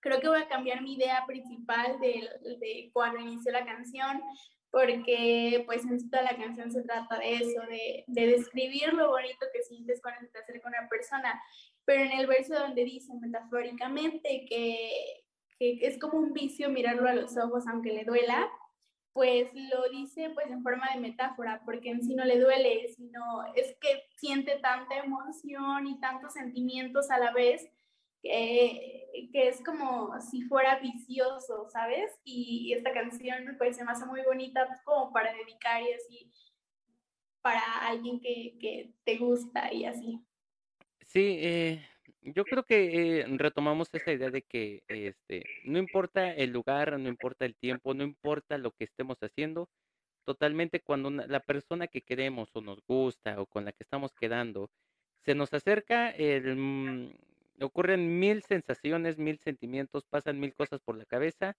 Creo 0.00 0.20
que 0.20 0.28
voy 0.28 0.40
a 0.40 0.48
cambiar 0.48 0.80
mi 0.80 0.94
idea 0.94 1.24
principal 1.26 1.98
de, 1.98 2.28
de 2.60 2.90
cuando 2.92 3.18
inició 3.18 3.50
la 3.50 3.64
canción, 3.64 4.22
porque 4.70 5.64
pues 5.66 5.84
en 5.84 6.08
toda 6.10 6.22
la 6.22 6.36
canción 6.36 6.70
se 6.70 6.82
trata 6.82 7.18
de 7.18 7.34
eso, 7.34 7.60
de, 7.62 8.04
de, 8.06 8.26
describir 8.28 8.92
lo 8.92 9.08
bonito 9.08 9.46
que 9.52 9.62
sientes 9.62 10.00
cuando 10.00 10.28
te 10.30 10.38
acerca 10.38 10.68
una 10.68 10.88
persona, 10.88 11.40
pero 11.88 12.02
en 12.02 12.12
el 12.12 12.26
verso 12.26 12.52
donde 12.52 12.84
dice 12.84 13.14
metafóricamente 13.14 14.44
que, 14.46 15.24
que 15.58 15.78
es 15.80 15.98
como 15.98 16.18
un 16.18 16.34
vicio 16.34 16.68
mirarlo 16.68 17.08
a 17.08 17.14
los 17.14 17.34
ojos 17.38 17.66
aunque 17.66 17.94
le 17.94 18.04
duela, 18.04 18.46
pues 19.14 19.48
lo 19.54 19.88
dice 19.88 20.28
pues 20.34 20.50
en 20.50 20.62
forma 20.62 20.86
de 20.92 21.00
metáfora, 21.00 21.62
porque 21.64 21.88
en 21.88 22.02
sí 22.02 22.14
no 22.14 22.26
le 22.26 22.40
duele, 22.40 22.88
sino 22.94 23.22
es 23.54 23.74
que 23.80 24.02
siente 24.18 24.58
tanta 24.58 24.98
emoción 24.98 25.86
y 25.86 25.98
tantos 25.98 26.34
sentimientos 26.34 27.10
a 27.10 27.18
la 27.18 27.32
vez 27.32 27.66
que, 28.22 29.30
que 29.32 29.48
es 29.48 29.64
como 29.64 30.12
si 30.20 30.42
fuera 30.42 30.80
vicioso, 30.80 31.70
¿sabes? 31.70 32.12
Y, 32.22 32.74
esta 32.74 32.92
canción 32.92 33.54
pues 33.56 33.76
se 33.78 33.84
me 33.86 33.92
hace 33.92 34.04
muy 34.04 34.20
bonita 34.24 34.68
como 34.84 35.10
para 35.10 35.32
dedicar 35.32 35.80
y 35.80 35.94
así 35.94 36.30
para 37.40 37.62
alguien 37.86 38.20
que, 38.20 38.58
que 38.60 38.92
te 39.04 39.16
gusta 39.16 39.72
y 39.72 39.86
así. 39.86 40.27
Sí, 41.18 41.36
eh, 41.40 41.84
yo 42.22 42.44
creo 42.44 42.62
que, 42.62 43.20
eh, 43.22 43.26
retomamos 43.38 43.92
esa 43.92 44.12
idea 44.12 44.30
de 44.30 44.42
que, 44.42 44.84
este, 44.86 45.42
no 45.64 45.78
importa 45.80 46.32
el 46.32 46.52
lugar, 46.52 46.96
no 47.00 47.08
importa 47.08 47.44
el 47.44 47.56
tiempo, 47.56 47.92
no 47.92 48.04
importa 48.04 48.56
lo 48.56 48.70
que 48.70 48.84
estemos 48.84 49.18
haciendo, 49.20 49.68
totalmente 50.24 50.80
cuando 50.80 51.10
la 51.10 51.40
persona 51.40 51.88
que 51.88 52.02
queremos 52.02 52.50
o 52.54 52.60
nos 52.60 52.84
gusta 52.86 53.40
o 53.40 53.46
con 53.46 53.64
la 53.64 53.72
que 53.72 53.82
estamos 53.82 54.12
quedando 54.14 54.70
se 55.24 55.34
nos 55.34 55.52
acerca, 55.54 56.10
el, 56.10 56.54
mm, 56.56 57.14
ocurren 57.62 58.20
mil 58.20 58.44
sensaciones, 58.44 59.18
mil 59.18 59.40
sentimientos, 59.40 60.04
pasan 60.06 60.38
mil 60.38 60.54
cosas 60.54 60.80
por 60.82 60.96
la 60.96 61.04
cabeza 61.04 61.56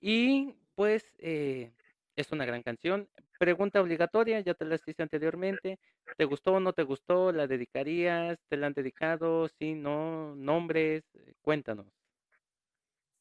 y 0.00 0.54
pues 0.74 1.16
eh, 1.18 1.72
es 2.16 2.32
una 2.32 2.44
gran 2.46 2.62
canción. 2.62 3.08
Pregunta 3.38 3.80
obligatoria, 3.80 4.40
ya 4.40 4.54
te 4.54 4.64
la 4.64 4.76
hice 4.76 5.02
anteriormente. 5.02 5.78
¿Te 6.16 6.24
gustó 6.24 6.52
o 6.52 6.60
no 6.60 6.72
te 6.72 6.84
gustó? 6.84 7.32
¿La 7.32 7.46
dedicarías? 7.46 8.38
¿Te 8.48 8.56
la 8.56 8.68
han 8.68 8.72
dedicado? 8.72 9.48
¿Sí? 9.58 9.74
¿No? 9.74 10.34
¿Nombres? 10.36 11.04
Eh, 11.14 11.34
cuéntanos. 11.42 11.86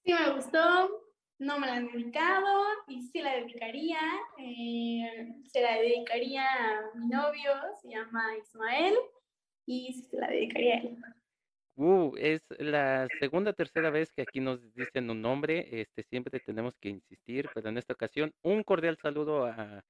Sí, 0.04 0.14
me 0.14 0.34
gustó. 0.34 1.02
No 1.38 1.60
me 1.60 1.68
la 1.68 1.76
han 1.76 1.92
dedicado 1.92 2.64
y 2.88 3.02
sí 3.02 3.22
la 3.22 3.36
dedicaría. 3.36 4.00
Eh, 4.38 5.36
se 5.46 5.62
la 5.62 5.76
dedicaría 5.80 6.46
a 6.46 6.92
mi 6.96 7.08
novio, 7.08 7.52
se 7.82 7.90
llama 7.90 8.38
Ismael, 8.38 8.96
y 9.66 9.92
se 9.94 10.18
la 10.18 10.28
dedicaría 10.28 10.76
a 10.76 10.78
él. 10.80 10.98
Uh, 11.78 12.14
es 12.18 12.42
la 12.58 13.06
segunda 13.20 13.52
tercera 13.52 13.90
vez 13.90 14.10
que 14.14 14.22
aquí 14.22 14.40
nos 14.40 14.62
dicen 14.76 15.10
un 15.10 15.22
nombre, 15.22 15.82
este 15.82 16.04
siempre 16.04 16.40
tenemos 16.40 16.74
que 16.80 16.88
insistir, 16.88 17.50
pero 17.54 17.68
en 17.68 17.78
esta 17.78 17.94
ocasión 17.94 18.32
un 18.44 18.64
cordial 18.64 18.98
saludo 19.02 19.46
a, 19.46 19.84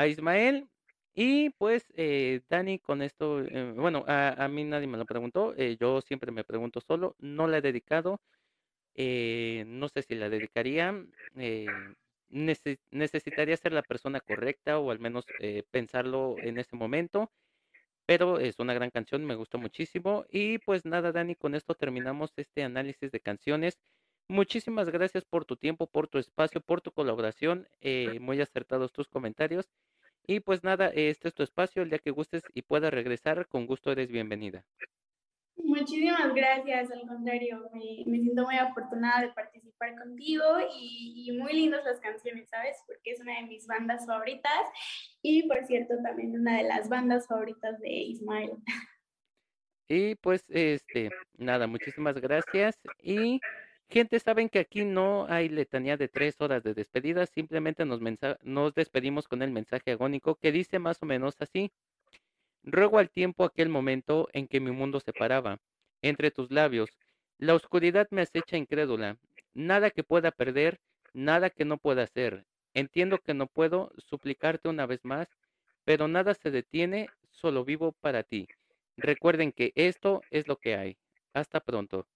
a 0.00 0.06
Ismael 0.06 0.70
y 1.14 1.50
pues 1.50 1.84
eh, 1.96 2.40
Dani 2.48 2.78
con 2.78 3.02
esto, 3.02 3.40
eh, 3.42 3.72
bueno, 3.76 4.04
a, 4.06 4.44
a, 4.44 4.48
mí 4.48 4.64
nadie 4.64 4.86
me 4.86 4.96
lo 4.96 5.04
preguntó, 5.04 5.54
eh, 5.56 5.76
yo 5.78 6.00
siempre 6.00 6.32
me 6.32 6.44
pregunto 6.44 6.80
solo, 6.80 7.16
no 7.18 7.46
la 7.46 7.58
he 7.58 7.60
dedicado, 7.60 8.20
no 8.96 9.88
sé 9.88 10.02
si 10.02 10.14
la 10.14 10.28
dedicaría, 10.28 11.04
necesitaría 12.30 13.56
ser 13.56 13.72
la 13.72 13.82
persona 13.82 14.20
correcta 14.20 14.78
o 14.78 14.90
al 14.90 14.98
menos 15.00 15.24
pensarlo 15.70 16.36
en 16.38 16.58
ese 16.58 16.76
momento 16.76 17.30
pero 18.06 18.40
es 18.40 18.58
una 18.58 18.74
gran 18.74 18.90
canción, 18.90 19.24
me 19.24 19.36
gustó 19.36 19.58
muchísimo. 19.58 20.24
Y 20.30 20.58
pues 20.58 20.84
nada, 20.84 21.12
Dani, 21.12 21.36
con 21.36 21.54
esto 21.54 21.74
terminamos 21.76 22.32
este 22.36 22.64
análisis 22.64 23.12
de 23.12 23.20
canciones. 23.20 23.78
Muchísimas 24.28 24.90
gracias 24.90 25.24
por 25.24 25.44
tu 25.44 25.56
tiempo, 25.56 25.86
por 25.86 26.08
tu 26.08 26.18
espacio, 26.18 26.60
por 26.60 26.80
tu 26.80 26.90
colaboración. 26.90 27.68
Muy 28.20 28.40
acertados 28.40 28.92
tus 28.92 29.08
comentarios. 29.08 29.70
Y 30.30 30.38
pues 30.38 30.62
nada, 30.62 30.92
este 30.94 31.26
es 31.26 31.34
tu 31.34 31.42
espacio. 31.42 31.82
El 31.82 31.90
día 31.90 31.98
que 31.98 32.12
gustes 32.12 32.44
y 32.54 32.62
puedas 32.62 32.94
regresar, 32.94 33.48
con 33.48 33.66
gusto 33.66 33.90
eres 33.90 34.12
bienvenida. 34.12 34.64
Muchísimas 35.56 36.32
gracias, 36.32 36.88
al 36.92 37.04
contrario, 37.08 37.68
me, 37.74 38.04
me, 38.06 38.20
siento 38.20 38.44
muy 38.44 38.54
afortunada 38.54 39.22
de 39.22 39.32
participar 39.32 39.98
contigo 39.98 40.44
y, 40.78 41.26
y, 41.26 41.32
muy 41.36 41.52
lindas 41.52 41.84
las 41.84 41.98
canciones, 41.98 42.48
¿sabes? 42.48 42.76
Porque 42.86 43.10
es 43.10 43.20
una 43.20 43.40
de 43.40 43.46
mis 43.48 43.66
bandas 43.66 44.06
favoritas 44.06 44.68
y, 45.20 45.48
por 45.48 45.66
cierto, 45.66 45.94
también 46.00 46.38
una 46.38 46.58
de 46.58 46.62
las 46.62 46.88
bandas 46.88 47.26
favoritas 47.26 47.80
de 47.80 47.90
Ismael. 47.90 48.52
Y 49.88 50.14
pues, 50.14 50.44
este, 50.48 51.10
nada, 51.38 51.66
muchísimas 51.66 52.14
gracias 52.20 52.78
y... 53.02 53.40
Gente, 53.92 54.20
saben 54.20 54.48
que 54.48 54.60
aquí 54.60 54.84
no 54.84 55.26
hay 55.28 55.48
letanía 55.48 55.96
de 55.96 56.06
tres 56.06 56.40
horas 56.40 56.62
de 56.62 56.74
despedida, 56.74 57.26
simplemente 57.26 57.84
nos, 57.84 58.72
despedimos 58.72 59.26
con 59.26 59.42
el 59.42 59.50
mensaje 59.50 59.90
agónico 59.90 60.36
que 60.36 60.52
dice 60.52 60.78
más 60.78 61.02
o 61.02 61.06
menos 61.06 61.34
así. 61.40 61.72
Ruego 62.62 62.98
al 62.98 63.10
tiempo 63.10 63.42
aquel 63.42 63.68
momento 63.68 64.28
en 64.32 64.46
que 64.46 64.60
mi 64.60 64.70
mundo 64.70 65.00
se 65.00 65.12
paraba, 65.12 65.58
entre 66.02 66.30
tus 66.30 66.52
labios. 66.52 66.88
La 67.36 67.56
oscuridad 67.56 68.06
me 68.12 68.22
acecha 68.22 68.56
incrédula. 68.56 69.18
Nada 69.54 69.90
que 69.90 70.04
pueda 70.04 70.30
perder, 70.30 70.78
nada 71.12 71.50
que 71.50 71.64
no 71.64 71.76
pueda 71.76 72.04
hacer. 72.04 72.46
Entiendo 72.74 73.18
que 73.18 73.34
no 73.34 73.48
puedo 73.48 73.90
suplicarte 73.98 74.68
una 74.68 74.86
vez 74.86 75.04
más, 75.04 75.26
pero 75.84 76.06
nada 76.06 76.34
se 76.34 76.52
detiene, 76.52 77.08
solo 77.32 77.64
vivo 77.64 77.90
para 78.00 78.22
ti. 78.22 78.46
Recuerden 78.96 79.50
que 79.50 79.72
esto 79.74 80.22
es 80.30 80.46
lo 80.46 80.58
que 80.58 80.76
hay. 80.76 80.96
Hasta 81.34 81.58
pronto. 81.58 82.06